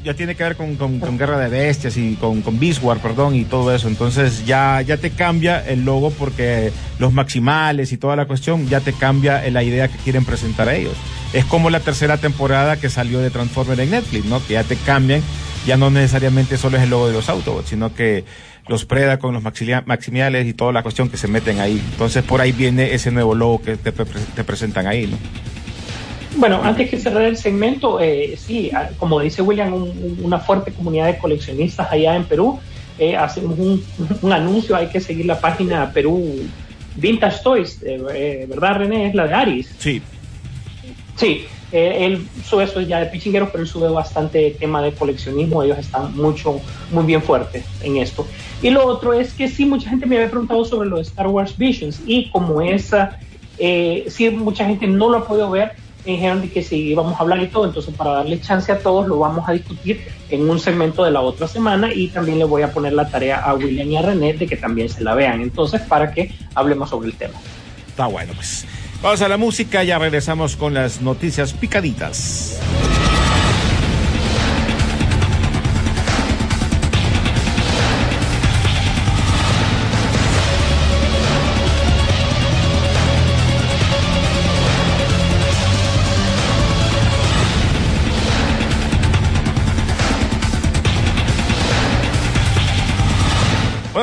[0.05, 2.99] ya tiene que ver con, con- con Guerra de Bestias y con, con Beast War,
[2.99, 3.89] perdón, y todo eso.
[3.89, 8.79] Entonces ya, ya te cambia el logo porque los maximales y toda la cuestión ya
[8.79, 10.93] te cambia la idea que quieren presentar a ellos.
[11.33, 14.41] Es como la tercera temporada que salió de Transformers en Netflix, ¿no?
[14.47, 15.21] Que ya te cambian,
[15.67, 18.23] ya no necesariamente solo es el logo de los Autobots, sino que
[18.69, 21.81] los preda con los maximales y toda la cuestión que se meten ahí.
[21.91, 24.05] Entonces por ahí viene ese nuevo logo que te, pre-
[24.35, 25.17] te presentan ahí, ¿no?
[26.37, 30.39] Bueno, antes que cerrar el segmento, eh, sí, ah, como dice William, un- un- una
[30.39, 32.59] fuerte comunidad de coleccionistas allá en Perú.
[32.99, 33.83] Eh, hacemos un,
[34.21, 36.47] un anuncio, hay que seguir la página Perú
[36.95, 39.07] Vintage Toys, eh, eh, ¿verdad René?
[39.07, 39.73] Es la de Aris.
[39.79, 40.01] Sí,
[41.15, 45.61] Sí, eh, él sube eso ya de pichingueros, pero él sube bastante tema de coleccionismo,
[45.63, 46.59] ellos están mucho,
[46.91, 48.25] muy bien fuertes en esto.
[48.61, 51.27] Y lo otro es que sí, mucha gente me había preguntado sobre lo de Star
[51.27, 53.19] Wars Visions y como esa,
[53.59, 55.73] eh, sí, mucha gente no lo ha podido ver,
[56.05, 59.07] me dijeron que sí íbamos a hablar y todo, entonces para darle chance a todos
[59.07, 62.63] lo vamos a discutir en un segmento de la otra semana y también le voy
[62.63, 65.41] a poner la tarea a William y a René de que también se la vean,
[65.41, 67.35] entonces para que hablemos sobre el tema.
[67.87, 68.65] Está bueno, pues.
[69.01, 72.59] Vamos a la música, ya regresamos con las noticias picaditas.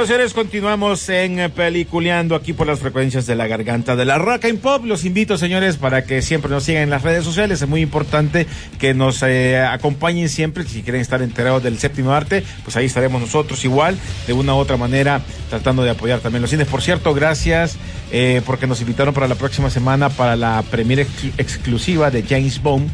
[0.06, 4.44] Señores, continuamos en eh, Peliculeando aquí por las frecuencias de la garganta de la Rock
[4.44, 4.84] and Pop.
[4.84, 7.60] Los invito, señores, para que siempre nos sigan en las redes sociales.
[7.60, 8.46] Es muy importante
[8.78, 10.62] que nos eh, acompañen siempre.
[10.64, 14.58] Si quieren estar enterados del séptimo arte, pues ahí estaremos nosotros igual, de una u
[14.58, 16.68] otra manera, tratando de apoyar también los cines.
[16.68, 17.76] Por cierto, gracias
[18.12, 22.62] eh, porque nos invitaron para la próxima semana para la premiere exclu- exclusiva de James
[22.62, 22.88] Bond.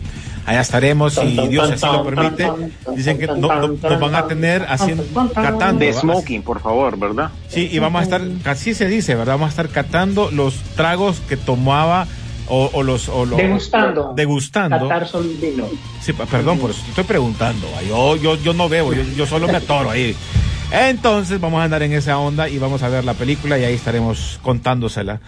[0.45, 2.51] Allá estaremos, si Dios así lo permite.
[2.97, 5.79] Dicen que no- no- nos van a tener haciendo, catando.
[5.85, 5.93] De.
[5.93, 7.31] Smoking, por favor, ¿verdad?
[7.49, 9.35] Sí, y vamos a estar, así se dice, ¿verdad?
[9.35, 12.07] Vamos a estar catando los tragos que tomaba
[12.49, 13.09] o, o los...
[13.09, 14.13] O los Degustando.
[14.17, 14.89] Degustando.
[15.41, 15.67] Vino.
[16.01, 17.69] Sí, perdón, por eso estoy preguntando.
[17.89, 20.17] Yo, yo, yo no bebo, yo, yo solo me atoro ahí.
[20.73, 23.75] Entonces vamos a andar en esa onda y vamos a ver la película y ahí
[23.75, 25.21] estaremos contándosela.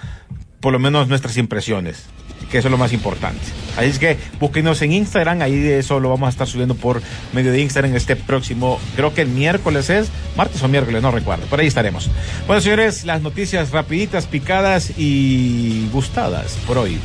[0.61, 2.07] Por lo menos nuestras impresiones,
[2.55, 3.40] que eso es lo más importante.
[3.77, 7.51] Así es que búsquenos en Instagram, ahí eso lo vamos a estar subiendo por medio
[7.51, 11.59] de Instagram este próximo, creo que el miércoles es, martes o miércoles, no recuerdo, por
[11.59, 12.09] ahí estaremos.
[12.47, 17.01] Bueno, señores, las noticias rapiditas, picadas y gustadas por hoy.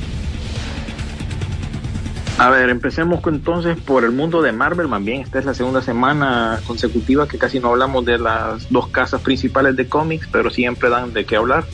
[2.37, 4.87] A ver, empecemos entonces por el mundo de Marvel.
[4.87, 9.21] Más esta es la segunda semana consecutiva que casi no hablamos de las dos casas
[9.21, 11.65] principales de cómics, pero siempre dan de qué hablar.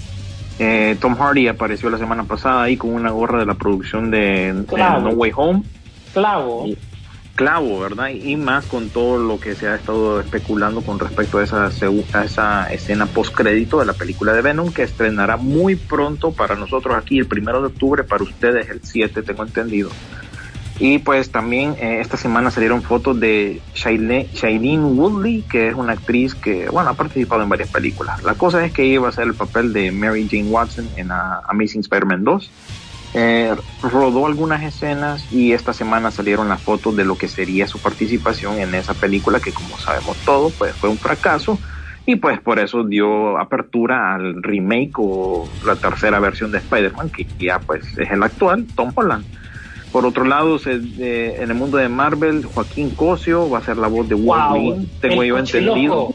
[0.59, 4.53] Eh, Tom Hardy apareció la semana pasada ahí con una gorra de la producción de.
[5.01, 5.63] No Way Home.
[6.13, 6.65] Clavo.
[6.67, 6.77] Y-
[7.35, 8.07] Clavo, ¿verdad?
[8.11, 12.23] Y más con todo lo que se ha estado especulando con respecto a esa, a
[12.23, 17.19] esa escena post-crédito de la película de Venom que estrenará muy pronto para nosotros aquí
[17.19, 19.89] el primero de octubre, para ustedes el 7, tengo entendido.
[20.77, 26.35] Y pues también eh, esta semana salieron fotos de Shailene, Woodley, que es una actriz
[26.35, 28.21] que, bueno, ha participado en varias películas.
[28.23, 31.41] La cosa es que iba a hacer el papel de Mary Jane Watson en ah,
[31.47, 32.51] Amazing Spider-Man 2.
[33.17, 37.79] Eh, rodó algunas escenas y esta semana salieron las fotos de lo que sería su
[37.79, 41.57] participación en esa película que como sabemos todo pues fue un fracaso
[42.05, 47.25] y pues por eso dio apertura al remake o la tercera versión de Spider-Man que
[47.39, 49.25] ya pues es el actual Tom Holland
[49.95, 53.77] por otro lado se- eh, en el mundo de Marvel Joaquín Cosio va a ser
[53.77, 56.13] la voz de Wolverine tengo el yo entendido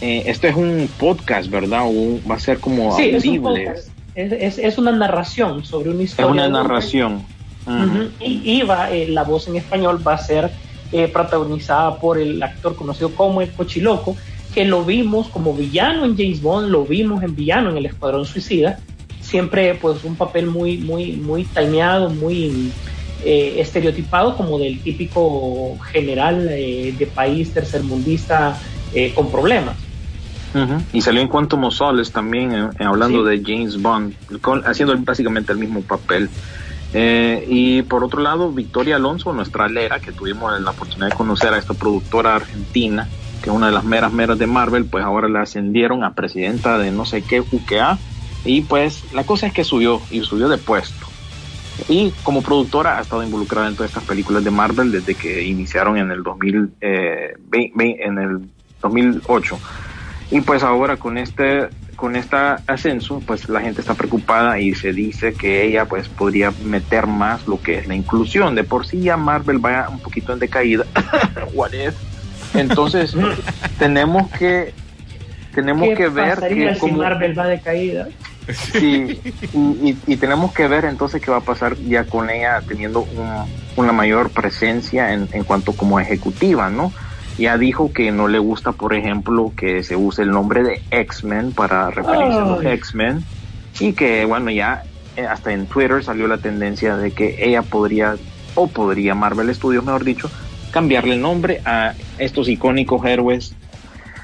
[0.00, 3.56] Eh, esto es un podcast verdad o va a ser como Sí, es un.
[3.56, 6.32] Es, es- es una narración sobre una es historia.
[6.32, 6.68] una de un hombre.
[6.74, 7.22] narración.
[8.20, 10.50] Y, y va, eh, la voz en español va a ser
[11.12, 14.16] protagonizada por el actor conocido como el Cochiloco,
[14.54, 18.24] que lo vimos como villano en James Bond, lo vimos en villano en el Escuadrón
[18.24, 18.78] Suicida.
[19.28, 22.72] Siempre, pues, un papel muy, muy, muy timeado, muy
[23.22, 28.58] eh, estereotipado como del típico general eh, de país tercermundista
[28.94, 29.76] eh, con problemas.
[30.94, 33.30] Y salió en Quantum of Solace también, eh, hablando Sí.
[33.36, 36.30] de James Bond, con- haciendo básicamente el mismo papel.
[36.94, 41.52] Eh, y por otro lado, Victoria Alonso, nuestra alera, que tuvimos la oportunidad de conocer
[41.52, 43.10] a esta productora argentina,
[43.42, 46.78] que es una de las meras meras de Marvel, pues ahora la ascendieron a presidenta
[46.78, 48.00] de no sé qué UQA.
[48.44, 51.06] Y pues la cosa es que subió, y subió de puesto.
[51.88, 55.96] Y como productora ha estado involucrada en todas estas películas de Marvel desde que iniciaron
[55.96, 58.40] en el 2000, eh, en el
[58.82, 59.58] 2008.
[60.30, 62.36] Y pues ahora con este con este
[62.68, 67.48] ascenso, pues la gente está preocupada y se dice que ella pues podría meter más
[67.48, 68.54] lo que es la inclusión.
[68.54, 70.84] De por sí ya Marvel va un poquito en decaída.
[71.54, 71.94] What if?
[72.54, 73.16] Entonces
[73.78, 74.72] tenemos que
[75.54, 78.08] tenemos ¿Qué que ver que si como- Marvel va de caída?
[78.50, 79.20] Sí,
[79.52, 83.00] y, y- y tenemos que ver entonces qué va a pasar ya con ella teniendo
[83.00, 86.92] un- una mayor presencia en, en cuanto como ejecutiva, ¿no?
[87.36, 91.52] Ya dijo que no le gusta, por ejemplo, que se use el nombre de X-Men
[91.52, 92.64] para referirse a los.
[92.64, 93.24] X-Men
[93.78, 94.82] y que, bueno, ya
[95.14, 98.16] eh, hasta en Twitter salió la tendencia de que ella podría,
[98.54, 100.28] o podría Marvel Studios, mejor dicho,
[100.72, 103.54] cambiarle el nombre a estos icónicos héroes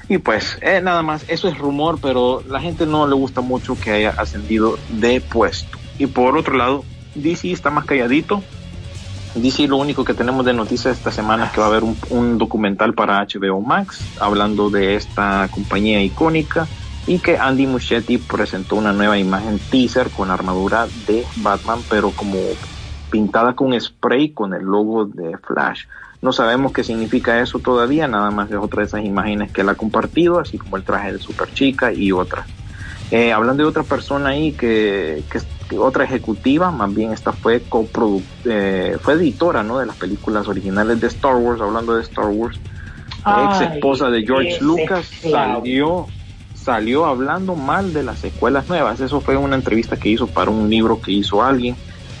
[0.07, 3.77] y pues eh, nada más, eso es rumor, pero la gente no le gusta mucho
[3.79, 5.77] que haya ascendido de puesto.
[5.97, 6.83] Y por otro lado,
[7.15, 8.43] DC está más calladito.
[9.35, 11.97] DC lo único que tenemos de noticias esta semana es que va a haber un,
[12.09, 16.67] un documental para HBO Max hablando de esta compañía icónica
[17.07, 22.37] y que Andy Muschietti presentó una nueva imagen teaser con armadura de Batman, pero como
[23.15, 25.85] pintada con spray con el logo de Flash.
[26.21, 29.69] No sabemos qué significa eso todavía, nada más es otra de esas imágenes que él
[29.69, 32.45] ha compartido, así como el traje de Super Chica y otras.
[33.11, 37.63] Eh, hablando de otra persona ahí que, que, que otra ejecutiva, más bien esta fue
[38.43, 39.79] eh, fue editora ¿no?
[39.79, 42.59] de las películas originales de Star Wars, hablando de Star Wars,
[43.25, 46.07] ex esposa de George Lucas, salió,
[46.53, 48.99] salió hablando mal de las secuelas nuevas.
[48.99, 51.77] Eso fue una entrevista que hizo para un libro que hizo alguien.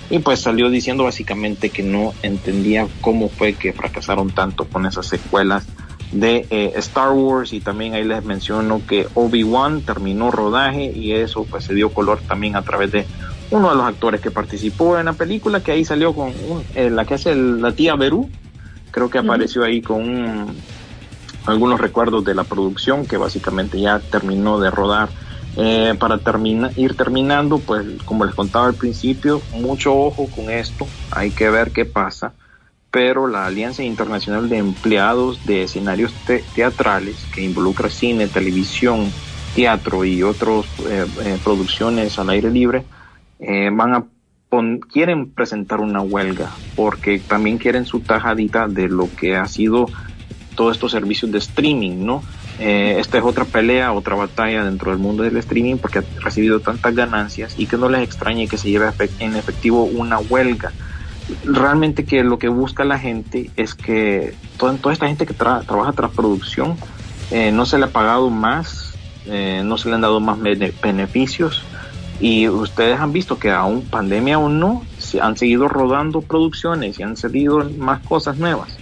[0.09, 5.07] Y pues salió diciendo básicamente que no entendía cómo fue que fracasaron tanto con esas
[5.07, 5.65] secuelas
[6.11, 7.53] de eh, Star Wars.
[7.53, 12.19] Y también ahí les menciono que Obi-Wan terminó rodaje y eso pues se dio color
[12.27, 13.05] también a través de
[13.51, 16.89] uno de los actores que participó en la película que ahí salió con un- eh,
[16.89, 18.29] la que hace el- la tía Beru.
[18.91, 20.55] Creo que apareció ahí con un-
[21.45, 25.09] algunos recuerdos de la producción que básicamente ya terminó de rodar
[25.55, 30.91] eh, para termina, ir terminando, pues como les contaba al principio, mucho ojo con esto,
[31.11, 32.35] hay que ver qué pasa,
[32.91, 39.15] pero la Alianza Internacional de Empleados de Escenarios te- Teatrales, que involucra cine, televisión,
[39.53, 40.67] teatro y otras
[41.43, 42.87] producciones al aire libre,
[43.39, 44.05] eh, van a
[44.49, 49.91] pon- quieren presentar una huelga porque también quieren su tajadita de lo que ha sido
[50.55, 52.25] todos estos servicios de streaming, ¿no?
[52.57, 56.61] Eh, esta es otra pelea, otra batalla dentro del mundo del streaming porque ha recibido
[56.61, 58.87] tantas ganancias y que no les extrañe que se lleve
[59.19, 60.71] en efectivo una huelga.
[61.43, 65.91] Realmente que lo que busca la gente es que toda, esta gente que tra- trabaja
[65.91, 66.77] tras producción
[67.31, 68.93] eh, no se le ha pagado más,
[69.25, 71.63] eh, no se le han dado más bene- beneficios
[72.21, 74.83] y ustedes han visto que aún pandemia o no,
[75.21, 78.77] han seguido rodando producciones y han salido más cosas nuevas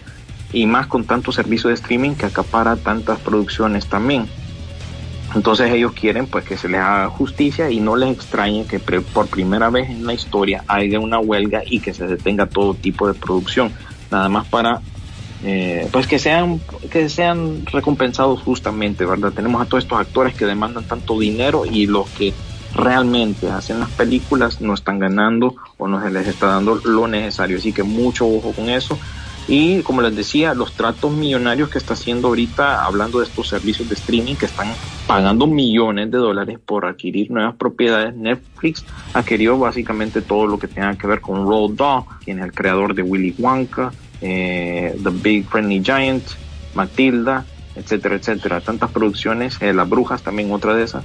[0.53, 4.27] y más con tanto servicio de streaming que acapara tantas producciones también.
[5.35, 9.27] Entonces ellos quieren pues que se les haga justicia y no les extrañe que por
[9.27, 13.15] primera vez en la historia haya una huelga y que se detenga todo tipo de
[13.15, 13.71] producción,
[14.11, 14.81] nada más para
[15.43, 19.33] eh, pues que sean que sean recompensados justamente, ¿verdad?
[19.33, 22.33] Tenemos a todos estos actores que demandan tanto dinero y los que
[22.75, 27.57] realmente hacen las películas no están ganando o no se les está dando lo necesario,
[27.57, 28.97] así que mucho ojo con eso.
[29.47, 33.89] Y como les decía, los tratos millonarios que está haciendo ahorita, hablando de estos servicios
[33.89, 34.67] de streaming que están
[35.05, 40.95] pagando millones de dólares por adquirir nuevas propiedades, Netflix adquirió básicamente todo lo que tenga
[40.95, 45.45] que ver con Roald Dahl, quien es el creador de Willy Wonka, eh, The Big
[45.45, 46.23] Friendly Giant,
[46.73, 48.61] Matilda, etcétera, etcétera.
[48.61, 51.03] Tantas producciones, eh, Las Brujas también otra de esas.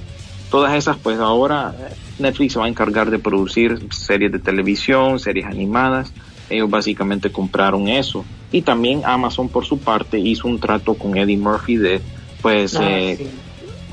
[0.49, 5.19] Todas esas, pues ahora eh, Netflix se va a encargar de producir series de televisión,
[5.19, 6.11] series animadas.
[6.49, 8.25] Ellos básicamente compraron eso.
[8.51, 12.01] Y también Amazon, por su parte, hizo un trato con Eddie Murphy de,
[12.41, 13.29] pues, Ah, eh, sí.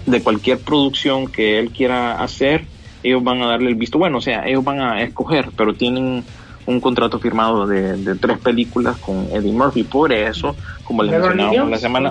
[0.07, 2.65] de cualquier producción que él quiera hacer,
[3.03, 6.25] ellos van a darle el visto bueno, o sea, ellos van a escoger, pero tienen
[6.67, 11.71] un contrato firmado de, de tres películas con Eddie Murphy, por eso, como les mencionábamos
[11.71, 12.11] la semana,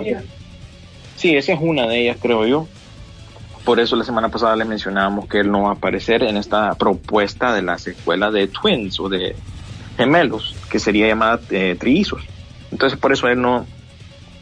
[1.15, 2.67] sí, esa es una de ellas, creo yo.
[3.65, 6.75] Por eso la semana pasada les mencionábamos que él no va a aparecer en esta
[6.75, 9.35] propuesta de la secuela de Twins o de
[9.97, 12.21] gemelos, que sería llamada eh, trillizos.
[12.71, 13.65] Entonces por eso él no,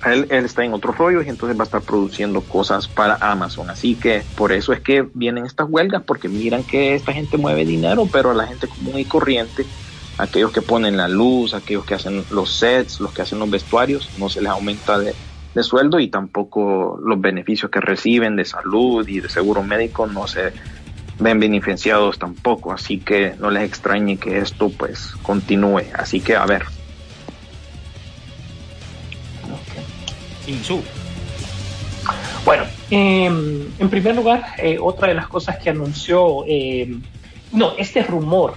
[0.05, 3.69] él, está en otros rollos y entonces va a estar produciendo cosas para Amazon.
[3.69, 7.65] Así que por eso es que vienen estas huelgas, porque miran que esta gente mueve
[7.65, 9.65] dinero, pero a la gente común y corriente,
[10.17, 14.09] aquellos que ponen la luz, aquellos que hacen los sets, los que hacen los vestuarios,
[14.17, 19.19] no se les aumenta de sueldo y tampoco los beneficios que reciben de salud y
[19.19, 20.53] de seguro médico no se
[21.19, 22.71] ven beneficiados tampoco.
[22.71, 25.83] Así que no les extrañe que esto pues continúe.
[25.93, 26.63] Así que a ver,
[30.47, 30.81] Insu.
[32.45, 36.97] Bueno, eh, en primer lugar, eh, otra de las cosas que anunció, eh,
[37.53, 38.55] no, este rumor,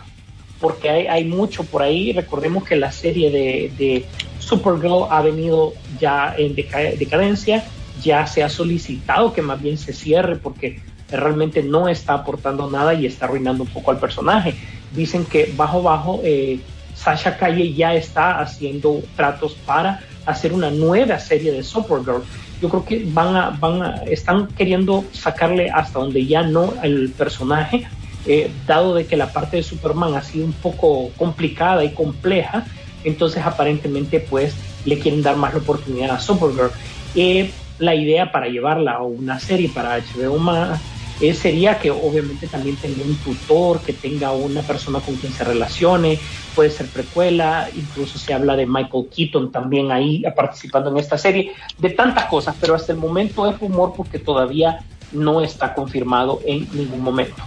[0.61, 4.05] porque hay, hay, mucho por ahí, recordemos que la serie de, de
[4.41, 7.65] Supergirl ha venido ya en deca decadencia,
[8.03, 10.81] ya se ha solicitado que más bien se cierre porque
[11.11, 14.55] realmente no está aportando nada y está arruinando un poco al personaje.
[14.95, 16.61] Dicen que bajo bajo eh,
[16.95, 22.23] Sasha Calle ya está haciendo tratos para hacer una nueva serie de Supergirl.
[22.61, 27.11] Yo creo que van a, van a, están queriendo sacarle hasta donde ya no el
[27.11, 27.87] personaje,
[28.27, 32.65] eh, dado de que la parte de Superman ha sido un poco complicada y compleja,
[33.05, 34.55] entonces aparentemente pues
[34.85, 36.71] le quieren dar más la oportunidad a Supergirl.
[37.15, 40.81] Eh, la idea para llevarla a una serie para HBO más
[41.21, 45.45] eh, sería que obviamente también tenga un tutor, que tenga una persona con quien se
[45.45, 46.19] relacione,
[46.55, 51.53] puede ser precuela, incluso se habla de Michael Keaton también ahí participando en esta serie,
[51.79, 56.69] de tantas cosas, pero hasta el momento es rumor porque todavía no está confirmado en
[56.73, 57.43] ningún momento.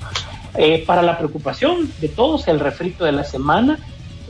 [0.56, 3.78] Eh, para la preocupación de todos, el refrito de la semana,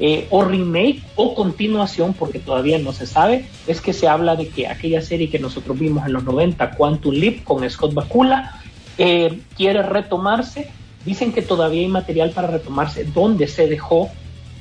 [0.01, 4.47] eh, o remake o continuación, porque todavía no se sabe, es que se habla de
[4.47, 8.61] que aquella serie que nosotros vimos en los 90, Quantum Leap con Scott Bakula,
[8.99, 10.69] eh, quiere retomarse.
[11.05, 14.09] Dicen que todavía hay material para retomarse donde se dejó,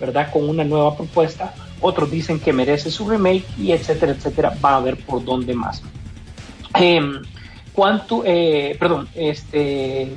[0.01, 0.31] ¿verdad?
[0.33, 1.53] Con una nueva propuesta.
[1.81, 4.55] Otros dicen que merece su remake y etcétera, etcétera.
[4.65, 5.83] Va a ver por dónde más.
[6.81, 7.01] Eh,
[7.73, 10.11] ¿Cuánto, perdón, este,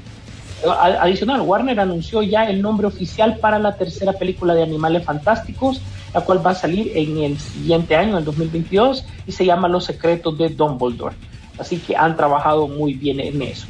[0.69, 5.81] adicional, Warner anunció ya el nombre oficial para la tercera película de Animales Fantásticos,
[6.13, 9.67] la cual va a salir en el siguiente año, en el 2022, y se llama
[9.67, 11.15] Los Secretos de Dumbledore.
[11.57, 13.67] Así que han trabajado muy bien en eso.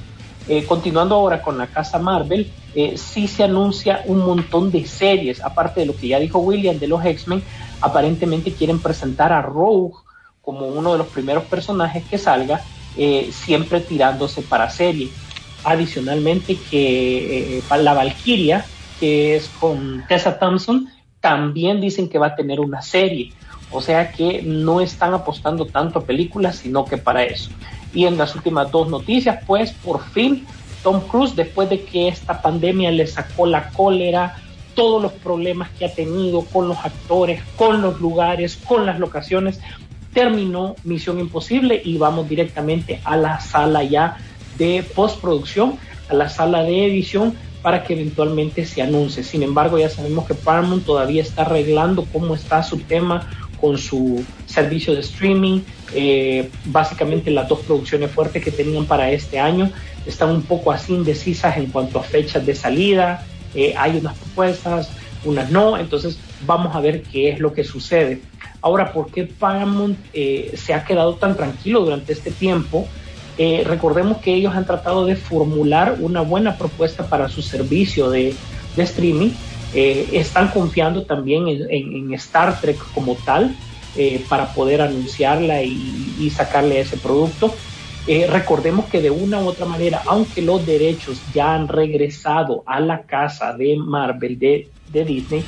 [0.48, 5.44] Eh, continuando ahora con la casa Marvel, eh, sí se anuncia un montón de series,
[5.44, 7.44] aparte de lo que ya dijo William de los X-Men,
[7.80, 9.96] aparentemente quieren presentar a Rogue
[10.42, 12.62] como uno de los primeros personajes que salga,
[12.98, 15.10] eh, siempre tirándose para serie.
[15.64, 18.66] Adicionalmente que la Valkyria,
[19.00, 20.88] que es con Tessa Thompson,
[21.20, 23.32] también dicen que va a tener una serie.
[23.72, 27.52] O sea que no están apostando tanto a películas, sino que para eso.
[27.94, 30.46] Y en las últimas dos noticias, pues por fin
[30.84, 34.36] Tom Cruise, después de que esta pandemia le sacó la cólera,
[34.74, 39.60] todos los problemas que ha tenido con los actores, con los lugares, con las locaciones,
[40.14, 44.18] terminó Misión Imposible y vamos directamente a la sala ya
[44.58, 45.78] de postproducción,
[46.10, 49.24] a la sala de edición para que eventualmente se anuncie.
[49.24, 53.30] Sin embargo, ya sabemos que Paramount todavía está arreglando cómo está su tema
[53.62, 55.62] con su servicio de streaming.
[55.94, 59.72] Eh, básicamente las dos producciones fuertes que tenían para este año
[60.06, 63.26] están un poco así indecisas en cuanto a fechas de salida.
[63.54, 64.90] Eh, hay unas propuestas,
[65.24, 65.78] unas no.
[65.78, 68.22] Entonces vamos a ver qué es lo que sucede.
[68.62, 72.88] Ahora, ¿por qué Paramount eh, se ha quedado tan tranquilo durante este tiempo?
[73.38, 78.36] Eh, recordemos que ellos han tratado de formular una buena propuesta para su servicio de,
[78.76, 79.32] de streaming.
[79.74, 83.56] Eh, están confiando también en, en, en, Star Trek como tal
[83.96, 87.54] eh, para poder anunciarla y, y sacarle ese producto.
[88.08, 92.80] Eh, recordemos que de una u otra manera, aunque los derechos ya han regresado a
[92.80, 95.44] la casa de Marvel, de, de Disney,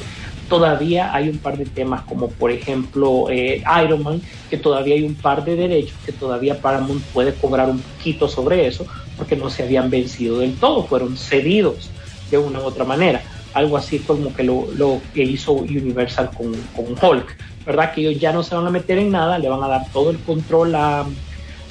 [0.47, 4.21] todavía hay un par de temas como por ejemplo eh, Iron Man,
[4.51, 8.67] que todavía hay un par de derechos que todavía Paramount puede cobrar un poquito sobre
[8.67, 8.86] eso
[9.17, 11.89] porque no se habían vencido del todo, fueron cedidos
[12.30, 13.24] de una u otra manera.
[13.54, 17.93] Algo así como que lo, lo que hizo Universal con, con, Hulk, ¿verdad?
[17.93, 20.10] Que ellos ya no se van a meter en nada, le van a dar todo
[20.10, 21.06] el control a,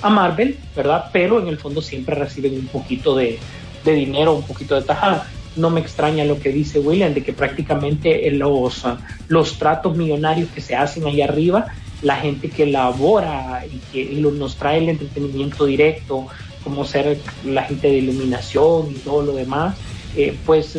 [0.02, 1.06] a Marvel, ¿verdad?
[1.12, 3.38] Pero en el fondo siempre reciben un poquito de,
[3.84, 5.26] de dinero, un poquito de tajada
[5.56, 8.84] no me extraña lo que dice William, de que prácticamente los,
[9.28, 11.66] los tratos millonarios que se hacen ahí arriba,
[12.02, 16.26] la gente que labora y que nos trae el entretenimiento directo,
[16.64, 19.76] como ser la gente de iluminación y todo lo demás,
[20.16, 20.78] eh, pues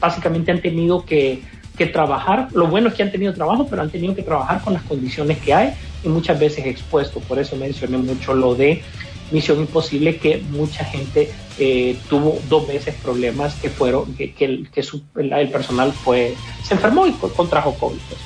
[0.00, 1.42] básicamente han tenido que,
[1.76, 2.48] que trabajar.
[2.52, 5.38] Lo bueno es que han tenido trabajo, pero han tenido que trabajar con las condiciones
[5.38, 7.20] que hay y muchas veces expuesto.
[7.20, 8.82] Por eso mencioné mucho lo de
[9.30, 14.82] Misión Imposible, que mucha gente eh, tuvo dos veces problemas que fueron, que, que, que
[14.82, 17.98] su, el, el, personal fue se enfermó y co- contrajo COVID.
[18.08, 18.20] pues.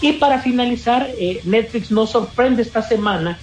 [0.00, 3.38] Y para finalizar, eh, Netflix nos sorprende esta semana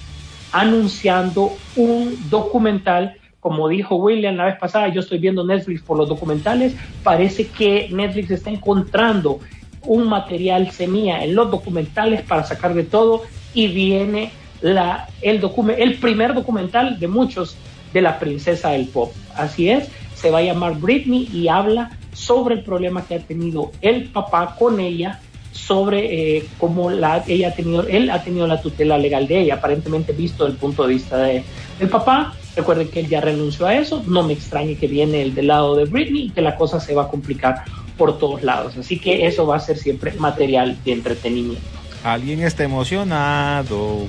[0.51, 3.17] anunciando un documental.
[3.45, 6.73] Como dijo William la vez pasada, yo estoy viendo Netflix por los documentales.
[7.03, 9.39] Parece que Netflix está encontrando
[9.83, 13.21] un material semilla en los documentales para sacar de todo
[13.53, 14.31] y viene
[14.61, 17.55] la, el, el primer documental de muchos
[17.93, 19.11] de la princesa del pop.
[19.35, 23.71] Así es, se va a llamar Britney y habla sobre el problema que ha tenido
[23.81, 25.19] el papá con ella,
[25.51, 29.53] sobre eh, cómo la, ella ha tenido, él ha tenido la tutela legal de ella,
[29.53, 31.43] aparentemente visto el punto de vista de,
[31.77, 32.33] del papá.
[32.55, 35.75] Recuerden que él ya renunció a eso, no me extrañe que viene el del lado
[35.75, 37.63] de Britney y que la cosa se va a complicar
[37.97, 38.77] por todos lados.
[38.77, 41.61] Así que eso va a ser siempre material de entretenimiento.
[42.03, 44.05] Alguien está emocionado.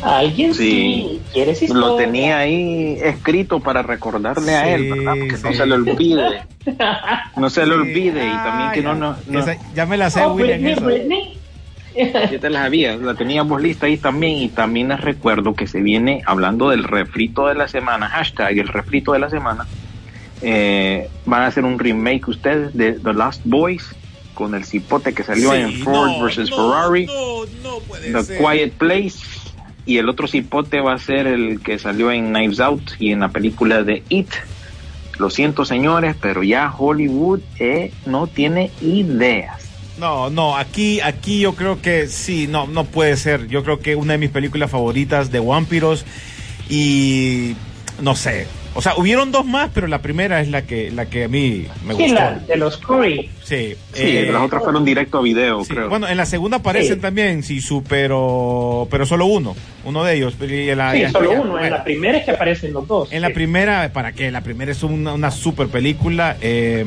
[0.00, 1.20] Alguien Sí.
[1.54, 5.14] sí, Lo tenía ahí escrito para recordarle a él, ¿verdad?
[5.14, 6.42] Que no se le olvide.
[7.36, 10.20] No se le olvide y también que no, no, no- Esa- ya me la sé,
[10.22, 10.84] Oh, William.
[10.84, 11.37] Britney.
[12.30, 15.80] ya te la sabías, la teníamos lista ahí también y también les recuerdo que se
[15.80, 19.66] viene hablando del refrito de la semana, hashtag el refrito de la semana.
[20.40, 23.94] Eh, van a hacer un remake ustedes de The Last Boys
[24.34, 27.06] con el cipote que salió Sí, en Ford no, vs no, Ferrari.
[27.06, 28.38] No, no puede The ser.
[28.38, 29.18] Quiet Place
[29.84, 33.20] y el otro cipote va a ser el que salió en Knives Out y en
[33.20, 34.28] la película de It.
[35.18, 39.57] Lo siento señores, pero ya Hollywood eh, no tiene ideas.
[39.98, 43.48] No, no, aquí, aquí yo creo que sí, no, no puede ser.
[43.48, 46.04] Yo creo que una de mis películas favoritas de vampiros
[46.68, 47.54] y
[48.00, 48.46] no sé.
[48.74, 51.66] O sea, hubieron dos más, pero la primera es la que, la que a mí
[51.84, 52.14] me Sí, gustó.
[52.14, 53.28] la de los Curry.
[53.42, 55.70] Sí, Sí, eh, las otras fueron directo a video, sí.
[55.74, 55.88] creo.
[55.88, 57.00] Bueno, en la segunda aparecen Sí.
[57.00, 60.34] también Sisu, pero, pero solo uno, uno de ellos.
[60.40, 61.58] Y en la- Sí, solo ya- uno.
[61.58, 63.10] En la primera es que aparecen los dos.
[63.10, 63.34] En la Sí.
[63.34, 64.30] primera, ¿para qué?
[64.30, 66.84] La primera es una, una super película, eh,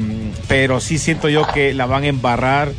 [0.47, 2.71] pero sí siento yo que la van a embarrar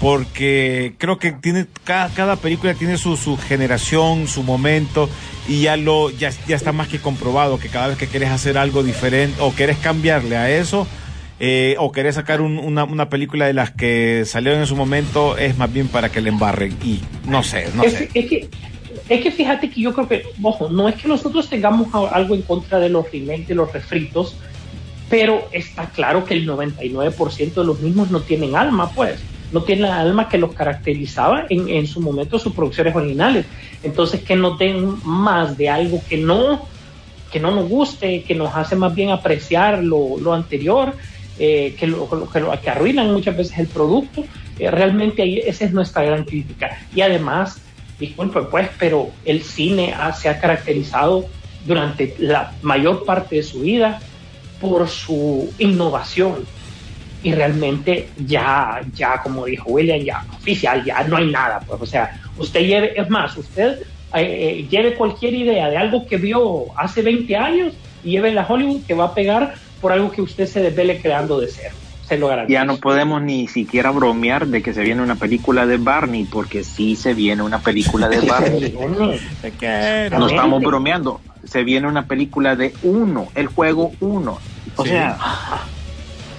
[0.00, 5.08] porque creo que tiene cada, cada película tiene su, su generación, su momento
[5.46, 8.56] y ya lo ya, ya está más que comprobado que cada vez que quieres hacer
[8.58, 10.86] algo diferente o quieres cambiarle a eso
[11.38, 15.36] eh, o querés sacar un- una, una película de las que salieron en su momento
[15.38, 18.08] es más bien para que le embarren y no sé, no es, sé.
[18.14, 18.48] es que
[19.08, 22.42] es que fíjate que yo creo que, ojo, no es que nosotros tengamos algo en
[22.42, 24.36] contra de los remakes, de los refritos,
[25.08, 29.20] pero está claro que el 99% de los mismos no tienen alma, pues.
[29.52, 33.46] No tienen la alma que los caracterizaba en, en su momento sus producciones originales.
[33.82, 36.66] Entonces, que no den más de algo que no,
[37.32, 40.94] que no nos guste, que nos hace más bien apreciar lo, lo anterior,
[41.38, 44.24] eh, que, lo- que, lo- que arruinan muchas veces el producto.
[44.58, 46.78] Eh, realmente ahí, esa es nuestra gran crítica.
[46.94, 47.58] Y además,
[47.98, 51.24] disculpe pues, pero el cine ha- se ha caracterizado
[51.66, 54.00] durante la mayor parte de su vida
[54.60, 56.46] por su innovación.
[57.22, 61.60] Y realmente ya, ya como dijo William, ya oficial, ya no hay nada.
[61.66, 63.80] Pues, o sea, usted lleve, es más, usted
[64.14, 64.18] eh,
[64.60, 68.82] eh, lleve cualquier idea de algo que vio hace 20 años y lleve a Hollywood
[68.86, 71.74] que va a pegar por algo que usted se desvele creando de cero.
[72.08, 72.54] Se lo garantizo.
[72.54, 76.64] Ya no podemos ni siquiera bromear de que se viene una película de Barney, porque
[76.64, 78.74] sí se viene una película de Barney.
[80.10, 81.20] No estamos bromeando.
[81.44, 84.38] Se viene una película de uno, el juego uno.
[84.76, 84.90] O Sí.
[84.90, 85.16] sea,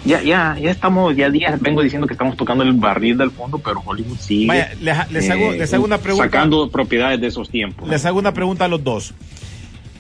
[0.06, 3.60] ya, ya, ya estamos, ya días vengo diciendo que estamos tocando el barril del fondo,
[3.60, 4.48] pero Hollywood sigue.
[4.48, 6.26] Vaya, les, les hago, eh, les hago una pregunta.
[6.26, 7.88] Sacando propiedades de esos tiempos.
[7.90, 9.14] Les hago una pregunta a los dos.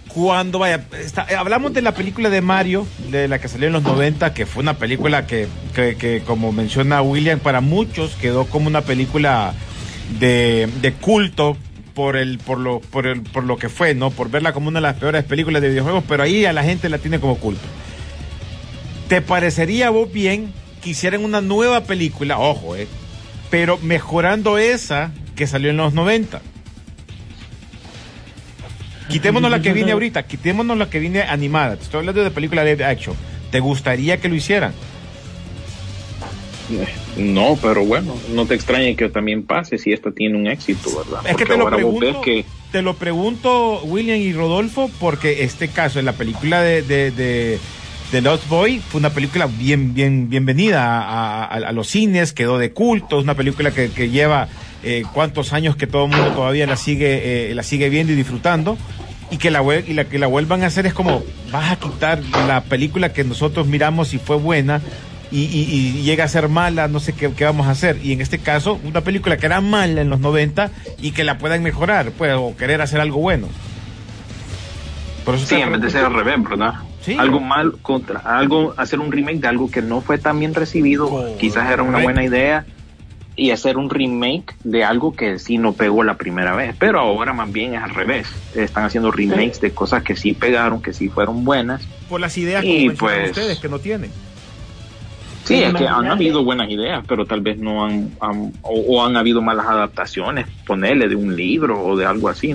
[0.07, 3.73] Cuando vaya, está- eh, hablamos de la película de Mario, de la que salió en
[3.73, 8.45] los 90, que fue una película que, que, que, como menciona William, para muchos quedó
[8.45, 9.53] como una película
[10.19, 11.55] de, de culto
[11.93, 14.11] por el, por lo, por el, por lo que fue, ¿no?
[14.11, 16.89] Por verla como una de las peores películas de videojuegos, pero ahí a la gente
[16.89, 17.61] la tiene como culto.
[19.11, 22.87] ¿Te parecería a vos bien que hicieran una nueva película, ojo, eh,
[23.49, 26.41] pero mejorando esa que salió en los 90?
[29.09, 31.75] Quitémonos la que viene ahorita, quitémonos la que viene animada.
[31.75, 33.13] Te estoy hablando de película de action.
[33.51, 34.71] ¿Te gustaría que lo hicieran?
[37.17, 41.29] No, pero bueno, no te extrañe que también pase si esta tiene un éxito, ¿verdad?
[41.29, 45.99] Es que te lo pregunto, que te lo pregunto, William y Rodolfo, porque este caso,
[45.99, 47.59] en la película de, de, de,
[48.11, 52.57] de Lost Boy, fue una película bien, bien, bienvenida a, a, a los cines, quedó
[52.57, 54.49] de culto, es una película que, que lleva
[54.83, 58.15] eh, cuántos años que todo el mundo todavía la sigue, eh, la sigue viendo y
[58.15, 58.77] disfrutando.
[59.29, 62.19] Y que, la, y la que la vuelvan a hacer es como, vas a quitar
[62.47, 64.81] la película que nosotros miramos y fue buena,
[65.31, 67.97] y, y- y llega a ser mala, no sé qué, qué vamos a hacer.
[68.03, 70.69] Y en este caso, una película que era mala en los 90
[71.01, 73.47] y que la puedan mejorar, pues, o querer hacer algo bueno.
[75.23, 76.73] Por eso Sí, en vez de ser al revés, ¿verdad?
[77.01, 77.15] Sí.
[77.17, 81.09] Algo mal contra algo, hacer un remake de algo que no fue tan bien recibido,
[81.09, 81.37] Correcto.
[81.39, 82.65] quizás era una buena idea
[83.35, 86.75] y hacer un remake de algo que sí no pegó la primera vez.
[86.77, 88.27] Pero ahora más bien es al revés.
[88.53, 91.81] Están haciendo remakes de cosas que sí pegaron, que sí fueron buenas.
[92.07, 94.11] Por las ideas Y, que pues, ustedes que no tienen.
[95.43, 98.79] Sí, Sí, es que han habido buenas ideas, pero tal vez no han, han- o,
[98.87, 102.53] o han habido malas adaptaciones, ponerle de un libro o de algo así.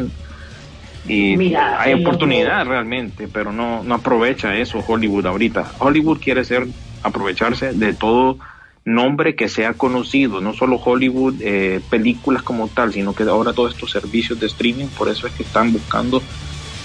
[1.09, 5.73] Y Mira, hay oportunidad realmente, pero no, no aprovecha eso Hollywood ahorita.
[5.79, 6.67] Hollywood quiere ser
[7.03, 8.39] aprovecharse de todo
[8.85, 13.75] nombre que sea conocido, no solo Hollywood, eh, películas como tal, sino que ahora todos
[13.75, 16.23] estos servicios de streaming, por eso es que están buscando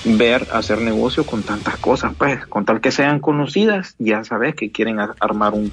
[0.03, 4.71] ver, hacer negocio con tantas cosas, pues, con tal que sean conocidas, ya sabes que
[4.71, 5.71] quieren armar un,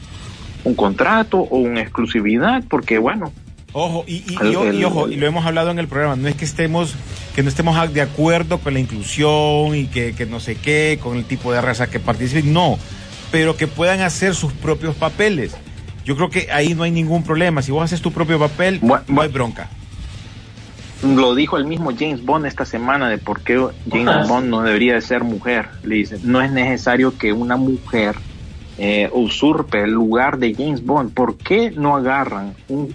[0.64, 3.32] un contrato o una exclusividad, porque bueno,
[3.78, 5.86] Ojo, y, y- El- y o- y el- ojo, y lo hemos hablado en el
[5.88, 6.94] programa, no es que estemos,
[7.36, 11.16] que no estemos de acuerdo con la inclusión y que, que no sé qué, con
[11.16, 12.76] el tipo de raza que participen, no,
[13.30, 15.54] pero que puedan hacer sus propios papeles.
[16.04, 17.62] Yo creo que ahí no hay ningún problema.
[17.62, 19.68] Si vos haces tu propio papel, no hay bronca.
[21.02, 24.26] lo dijo el mismo James Bond esta semana de por qué James Ajá.
[24.26, 25.68] Bond no debería de ser mujer.
[25.84, 28.16] Le dice, no es necesario que una mujer
[28.78, 31.12] eh, usurpe el lugar de James Bond.
[31.14, 32.92] ¿Por qué no agarran un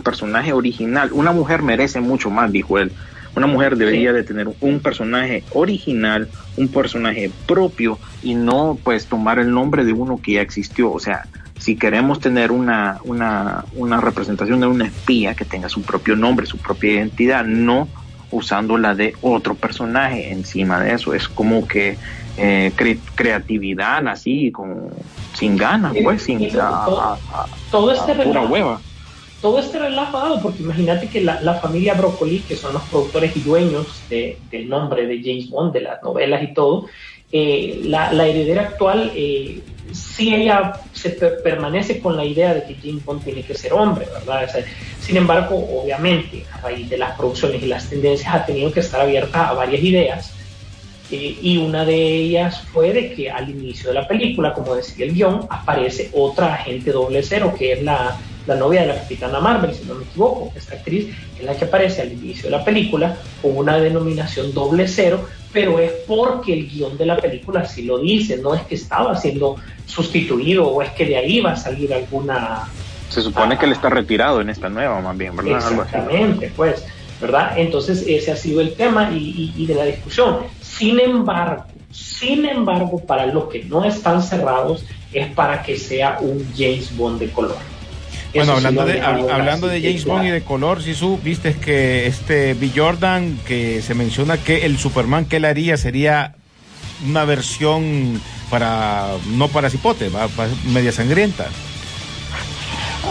[0.00, 1.10] personaje original?
[1.12, 2.94] Una mujer merece mucho más, dijo él.
[3.34, 9.38] Una mujer debería de tener un personaje original, un personaje propio y no pues tomar
[9.38, 10.92] el nombre de uno que ya existió.
[10.92, 15.82] O sea, si queremos tener una, una, una representación de una espía que tenga su
[15.82, 17.88] propio nombre, su propia identidad, no
[18.30, 21.14] usando la de otro personaje encima de eso.
[21.14, 21.98] Es como que
[22.36, 24.90] eh, cre- creatividad así, con,
[25.34, 26.38] sin ganas, pues, sin
[26.84, 28.82] todo- a- a- Todo a este pura hueva.
[29.42, 33.36] Todo este relajo dado, porque imagínate que la, la familia Broccoli, que son los productores
[33.36, 36.86] y dueños de- del nombre de James Bond, de las novelas y todo,
[37.32, 39.60] eh, la, heredera actual, eh,
[39.92, 43.72] sí ella se per- permanece con la idea de que James Bond tiene que ser
[43.72, 44.48] hombre, ¿verdad?
[45.00, 49.00] Sin embargo, obviamente, a raíz de las producciones y las tendencias, ha tenido que estar
[49.00, 50.32] abierta a varias ideas.
[51.10, 55.04] Eh, y una de ellas fue de que al inicio de la película, como decía
[55.04, 58.16] el guion, aparece otra agente doble cero, que es la,
[58.46, 60.52] la novia de la capitana Marvel, si no me equivoco.
[60.54, 64.88] Esta actriz es la que aparece al inicio de la película con una denominación doble
[64.88, 68.74] cero, pero es porque el guion de la película así lo dice, no es que
[68.74, 72.68] estaba siendo sustituido o es que de ahí va a salir alguna
[73.08, 75.58] Se supone que él está retirado en esta nueva, más bien, ¿verdad?
[75.58, 76.84] Exactamente, pues,
[77.20, 77.58] ¿verdad?
[77.58, 80.38] Entonces ese ha sido el tema y, y- y de la discusión.
[80.62, 86.42] Sin embargo, sin embargo, para los que no están cerrados es para que sea un
[86.56, 87.58] James Bond de color.
[88.34, 91.54] Bueno, sí hablando de, hab- hablando de James Bond y de color, si su viste
[91.54, 96.34] que este Bill Jordan, que se menciona que el Superman que él haría sería
[97.06, 98.20] una versión
[98.50, 100.10] para, no para cipote,
[100.72, 101.46] media sangrienta.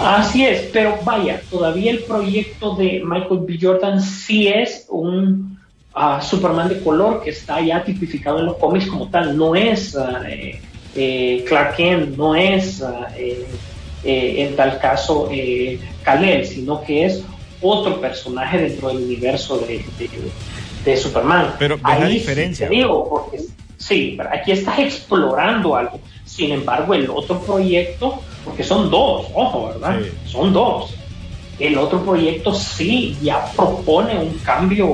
[0.03, 3.57] Así es, pero vaya, todavía el proyecto de Michael B.
[3.61, 5.59] Jordan sí es un
[5.93, 9.37] ah, Superman de color que está ya tipificado en los cómics como tal.
[9.37, 10.61] No es ah, eh,
[10.95, 13.45] eh, Clark Kent, no es ah, eh,
[14.03, 17.23] eh, en tal caso eh, Kal-El, sino que es
[17.61, 20.31] otro personaje dentro del universo de, de-
[20.83, 21.55] de Superman.
[21.59, 22.67] Pero, ¿ves la Ahí sí diferencia?
[22.67, 23.39] te digo, porque
[23.77, 25.99] sí, aquí estás explorando algo.
[26.25, 29.99] Sin embargo, el otro proyecto, porque son dos, ojo, ¿verdad?
[30.01, 30.09] Sí.
[30.31, 30.95] Son dos.
[31.59, 34.87] El otro proyecto sí ya propone un cambio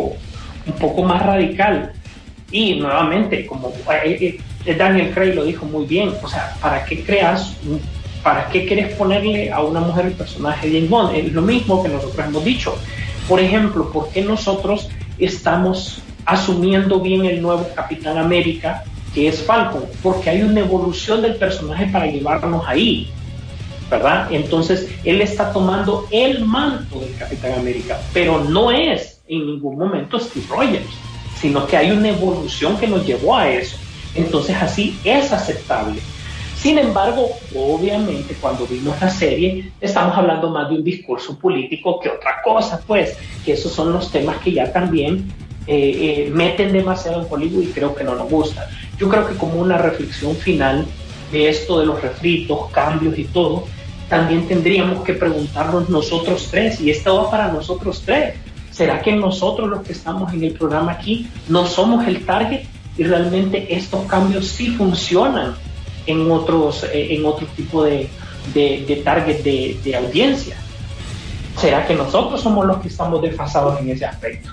[0.66, 1.93] un poco más radical.
[2.51, 3.70] Y nuevamente, como
[4.03, 7.82] eh, eh, Daniel Craig lo dijo muy bien, o sea, ¿para qué creas, un-
[8.28, 11.16] para qué quieres ponerle a una mujer el personaje de James Bond?
[11.16, 12.76] Es lo mismo que nosotros hemos dicho.
[13.26, 19.86] Por ejemplo, ¿por qué nosotros estamos asumiendo bien el nuevo Capitán América, que es Falcon?
[20.04, 23.10] Porque hay una evolución del personaje para llevarnos ahí.
[23.90, 24.28] ¿verdad?
[24.30, 30.20] Entonces él está tomando el manto del Capitán América, pero no es en ningún momento
[30.20, 30.90] Steve Rogers,
[31.40, 33.78] sino que hay una evolución que nos llevó a eso.
[34.16, 36.02] Entonces así es aceptable.
[36.68, 42.09] Sin embargo, obviamente cuando vimos la serie estamos hablando más de un discurso político que
[42.09, 43.15] otra cosa, pues,
[43.45, 45.32] que esos son los temas que ya también
[45.65, 48.70] eh, eh, meten demasiado en Hollywood y creo que no nos gusta.
[48.97, 50.86] Yo creo que como una reflexión final
[51.32, 53.63] de esto de los refritos, cambios y todo,
[54.09, 58.36] también tendríamos que preguntarnos nosotros tres, y esto va para nosotros tres,
[58.72, 62.65] ¿será que nosotros los que estamos en el programa aquí no somos el target
[62.97, 65.55] y realmente estos cambios sí funcionan
[66.08, 68.10] en otros, eh, en otro tipo de,
[68.53, 70.58] de, de target de, de audiencia?
[71.58, 74.49] ¿Será que nosotros somos los que estamos desfasados en ese aspecto?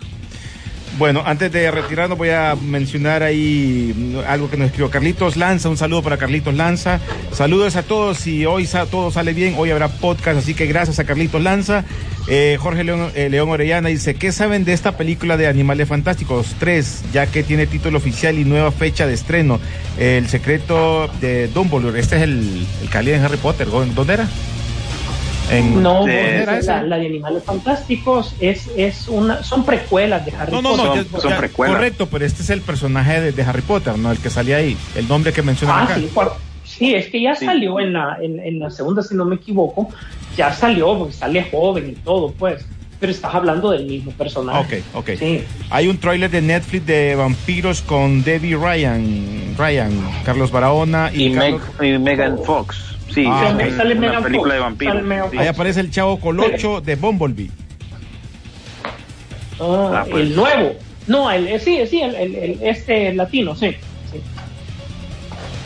[0.96, 5.68] Bueno, antes de retirarnos voy a mencionar ahí algo que nos escribió Carlitos Lanza.
[5.68, 7.00] Un saludo para Carlitos Lanza.
[7.32, 8.18] Saludos a todos.
[8.18, 11.84] Si hoy todo sale bien, hoy habrá podcast, así que gracias a Carlitos Lanza.
[12.28, 16.54] Eh, Jorge León, eh, León Orellana dice, ¿qué saben de esta película de Animales Fantásticos
[16.60, 17.06] 3?
[17.12, 19.58] Ya que tiene título oficial y nueva fecha de estreno.
[19.98, 21.98] El secreto de Dumbledore.
[21.98, 23.66] Este es el, el Cali Harry Potter.
[23.68, 24.28] ¿Dónde era?
[25.50, 26.66] En, No, ¿dónde vos, era ese?
[26.68, 30.84] la, la de Animales Fantásticos es, es una, son precuelas de Harry No, no, no,
[30.86, 31.06] Potter.
[31.20, 31.76] son ya, precuelas.
[31.76, 34.10] correcto, pero este es el personaje de, de Harry Potter, ¿no?
[34.10, 35.94] El que salía ahí, el nombre que mencionan Ah, acá.
[35.96, 36.34] sí, por-
[36.64, 37.44] sí, es que ya Sí.
[37.46, 39.90] salió en la, en, en la segunda, si no me equivoco,
[40.36, 42.64] ya salió, porque sale joven y todo, pues.
[43.00, 44.82] Pero estás hablando del mismo personaje.
[44.94, 45.18] Ok, ok.
[45.18, 45.44] Sí.
[45.68, 49.90] Hay un tráiler de Netflix de vampiros con Debbie Ryan, Ryan,
[50.24, 52.93] Carlos Barahona y, Y, Meg, Carlos- y Megan Fox.
[53.14, 54.94] Sí, Ah, una Sale Megan película Fox, de vampiros.
[54.96, 55.38] sale sí.
[55.38, 57.50] Ahí aparece el chavo Colocho de Bumblebee.
[59.60, 60.24] Ah, Ah, pues.
[60.30, 60.72] El nuevo.
[61.06, 63.70] No, el, eh, sí, sí, el, el- el- este latino, sí.
[64.10, 64.20] sí.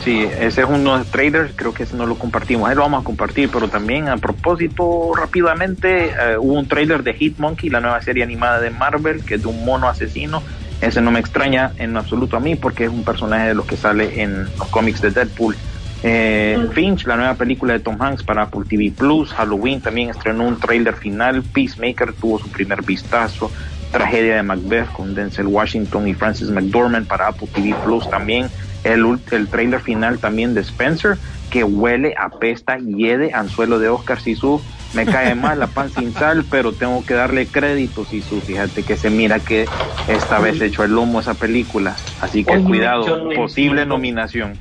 [0.03, 2.81] Sí, ese es uno de los trailers, creo que ese no lo compartimos, ahí lo
[2.81, 7.79] vamos a compartir, pero también a propósito, rápidamente, eh, hubo un trailer de Hitmonkey, la
[7.81, 10.41] nueva serie animada de Marvel, que es de un mono asesino,
[10.81, 13.75] ese no me extraña en absoluto a mí, porque es un personaje de los que
[13.75, 15.55] sale en los cómics de Deadpool.
[16.01, 20.45] Eh, Finch, la nueva película de Tom Hanks para Apple TV Plus, Halloween también estrenó
[20.47, 23.51] un trailer final, Peacemaker tuvo su primer vistazo,
[23.91, 28.47] Tragedia de Macbeth con Denzel Washington y Francis McDormand para Apple TV Plus también,
[28.83, 31.17] el, el trailer final también de Spencer,
[31.49, 34.61] que huele, apesta, hiede, anzuelo de Oscar Sisu.
[34.93, 38.41] Me cae mal la pan sin sal, pero tengo que darle crédito, Sisu.
[38.41, 39.65] Fíjate que se mira que
[40.07, 41.95] esta vez echó el lomo esa película.
[42.21, 43.95] Así que Oye, cuidado, no posible entiendo.
[43.95, 44.53] nominación.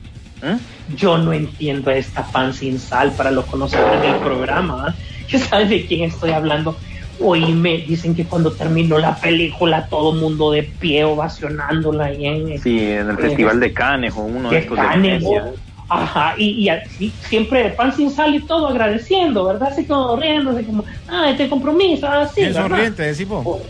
[0.42, 0.56] ¿Mm?
[0.96, 4.86] Yo no entiendo esta pan sin sal para los conocedores del programa.
[4.88, 4.94] ¿ah?
[5.28, 6.76] ¿Ya sabes de quién estoy hablando?
[7.20, 12.58] Hoy me dicen que cuando terminó la película todo mundo de pie ovacionándola ahí en,
[12.60, 15.42] Sí, en el Festival de Cannes o uno de de estos de.
[15.90, 19.70] Ajá, y, y así, siempre pan sin sal y todo agradeciendo, ¿verdad?
[19.72, 22.42] Así como riéndose, como, ah, este compromiso, así.
[22.42, 22.68] Bien ¿verdad?
[22.68, 23.42] sonriente, decimos.
[23.46, 23.60] Oh,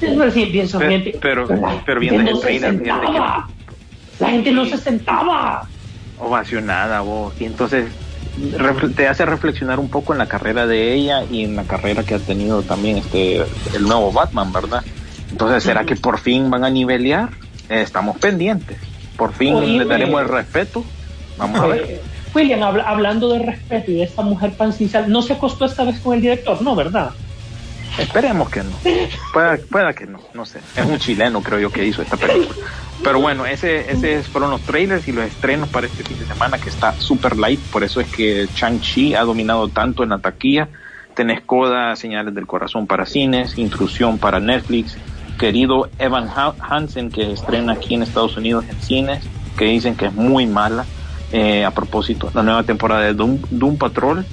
[0.00, 1.18] es bien, bien sonriente.
[1.20, 3.48] pero- la pero gente viendo no se sentaba.
[4.18, 5.68] La gente no se sentaba.
[6.20, 7.34] Ovacionada vos.
[7.40, 7.86] Y entonces
[8.94, 12.14] te hace reflexionar un poco en la carrera de ella y en la carrera que
[12.14, 13.38] ha tenido también este
[13.74, 14.84] el nuevo Batman verdad
[15.30, 17.30] entonces será que por fin van a nivelear
[17.68, 18.78] Eh, estamos pendientes.
[19.16, 20.84] Por fin Oye, le daremos el respeto.
[21.36, 22.00] Vamos a ver.
[22.34, 25.66] William, habla- hablando de respeto y de esta mujer pan sin sal, no se acostó
[25.66, 26.74] esta vez con el director, ¿no?
[26.74, 27.10] ¿Verdad?
[27.96, 28.70] Esperemos que no.
[29.32, 30.60] Pueda, pueda que no, no sé.
[30.76, 32.58] Es un chileno, creo yo, que hizo esta película.
[33.02, 36.58] Pero bueno, ese, ese fueron los trailers y los estrenos para este fin de semana,
[36.58, 37.60] que está super light.
[37.60, 40.68] Por eso es que Chang-Chi ha dominado tanto en la taquilla.
[41.14, 44.96] Tenés Coda, Señales del Corazón para cines, Intrusión para Netflix.
[45.38, 49.24] Querido Evan Ha- Hansen, que estrena aquí en Estados Unidos en cines,
[49.56, 50.84] que dicen que es muy mala.
[51.30, 54.24] Eh, a propósito, la nueva temporada de Doom, Doom Patrol,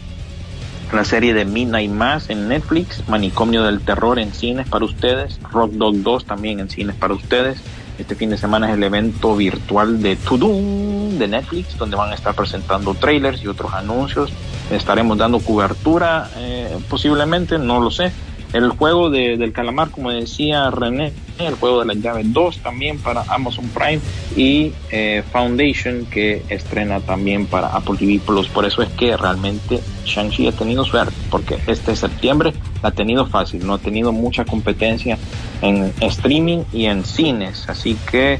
[0.93, 5.71] la serie de y más en Netflix, Manicomio del Terror en cines para ustedes, Rock
[5.73, 7.59] Dog 2 también en cines para ustedes.
[7.97, 12.15] Este fin de semana es el evento virtual de Tudum de Netflix, donde van a
[12.15, 14.31] estar presentando trailers y otros anuncios.
[14.69, 18.11] Estaremos dando cobertura, eh, posiblemente, no lo sé.
[18.54, 22.98] El juego de- del calamar, como decía René, el juego de la llave 2 también
[23.00, 24.00] para Amazon Prime
[24.38, 28.48] y eh, Foundation que estrena también para Apple TV Plus.
[28.48, 33.26] Por eso es que realmente Shang-Chi ha tenido suerte, porque este septiembre la ha tenido
[33.26, 35.18] fácil, no ha tenido mucha competencia
[35.62, 37.68] en streaming y en cines.
[37.68, 38.39] Así que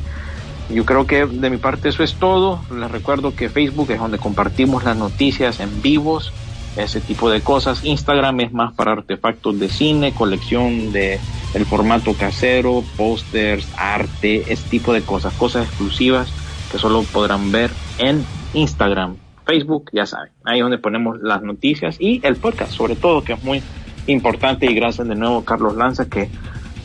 [0.70, 2.62] yo creo que de mi parte eso es todo.
[2.74, 6.32] Les recuerdo que Facebook es donde compartimos las noticias en vivos,
[6.78, 7.84] ese tipo de cosas.
[7.86, 11.20] Instagram es más para artefactos de cine, colección de
[11.54, 16.30] el formato casero, pósters, arte, ese tipo de cosas, cosas exclusivas
[16.72, 19.16] que solo podrán ver en Instagram.
[19.46, 23.34] Facebook, ya saben, ahí es donde ponemos las noticias y el podcast, sobre todo, que
[23.34, 23.62] es muy
[24.08, 24.66] importante.
[24.66, 26.30] Y gracias de nuevo, Carlos Lanza, que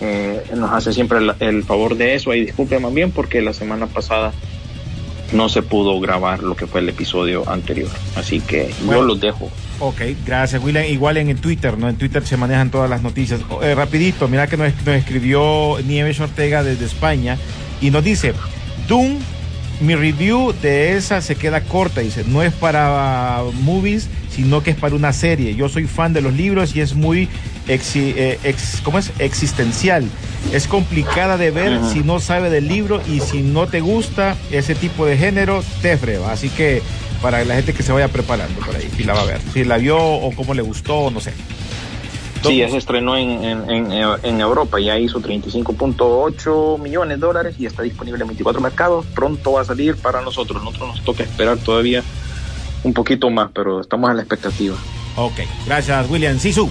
[0.01, 2.35] eh, nos hace siempre el, el favor de eso.
[2.35, 4.33] Y disculpen más bien porque la semana pasada
[5.33, 7.89] no se pudo grabar lo que fue el episodio anterior.
[8.17, 9.01] Así que Bueno.
[9.01, 9.51] yo los dejo.
[9.81, 10.85] Ok, gracias, William.
[10.85, 11.89] Igual en el Twitter, ¿no?
[11.89, 13.41] En Twitter se manejan todas las noticias.
[13.49, 17.39] Oh, eh, rapidito, mira que nos, nos escribió Nieves Ortega desde España
[17.81, 18.35] y nos dice,
[18.89, 19.19] Doom,
[19.81, 24.77] mi review de esa se queda corta, dice, no es para movies, sino que es
[24.77, 25.55] para una serie.
[25.55, 27.27] Yo soy fan de los libros y es muy
[27.67, 29.11] exi- eh, ex- ¿cómo es?
[29.19, 30.05] existencial.
[30.53, 34.75] Es complicada de ver si no sabe del libro y si no te gusta ese
[34.75, 36.33] tipo de género, te freba.
[36.33, 36.83] Así que
[37.21, 39.65] para la gente que se vaya preparando por ahí, si la va a ver, si
[39.65, 41.33] la vio o cómo le gustó, no sé.
[42.43, 43.93] Sí, ya se estrenó en, en, en,
[44.23, 49.05] en Europa, ya hizo 35.8 millones de dólares y está disponible en 24 mercados.
[49.15, 50.63] Pronto va a salir para nosotros.
[50.65, 52.03] Nosotros nos toca esperar todavía
[52.83, 54.75] un poquito más, pero estamos a la expectativa.
[55.17, 56.39] Ok, gracias William.
[56.39, 56.71] Sisu.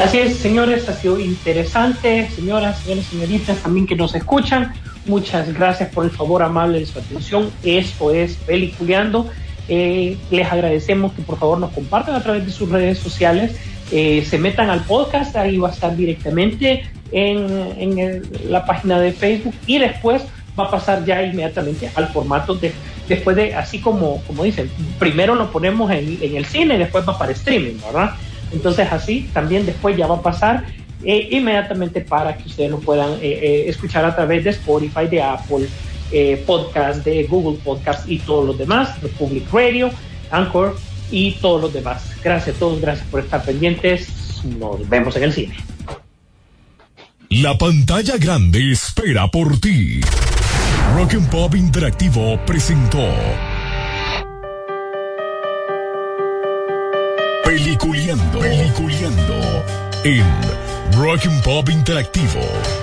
[0.00, 4.72] Así es, señores, ha sido interesante, señoras, señores, señoritas, también que nos escuchan.
[5.06, 7.50] Muchas gracias por el favor amable de su atención.
[7.64, 9.28] Esto es Peliculeando.
[9.68, 13.56] Eh, les agradecemos que por favor nos compartan a través de sus redes sociales.
[13.90, 19.12] Eh, se metan al podcast, ahí va a estar directamente en, en la página de
[19.12, 20.22] Facebook y después
[20.58, 22.72] va a pasar ya inmediatamente al formato de
[23.08, 27.18] después de así como como dicen primero lo ponemos en, en el cine después va
[27.18, 28.14] para streaming verdad
[28.52, 30.64] entonces así también después ya va a pasar
[31.04, 35.22] eh, inmediatamente para que ustedes lo puedan eh, eh, escuchar a través de Spotify de
[35.22, 35.66] Apple
[36.46, 39.90] Podcast de Google Podcast y todos los demás Republic Radio
[40.30, 40.76] Anchor
[41.10, 42.14] y todos los demás.
[42.22, 44.42] Gracias a todos gracias por estar pendientes.
[44.58, 45.56] Nos vemos en el cine.
[47.30, 50.00] La pantalla grande espera por ti.
[50.94, 53.08] Rock and Pop Interactivo presentó
[57.42, 59.64] Peliculeando, Peliculeando
[60.04, 60.61] en
[60.96, 62.81] Rock and Pop Interactivo.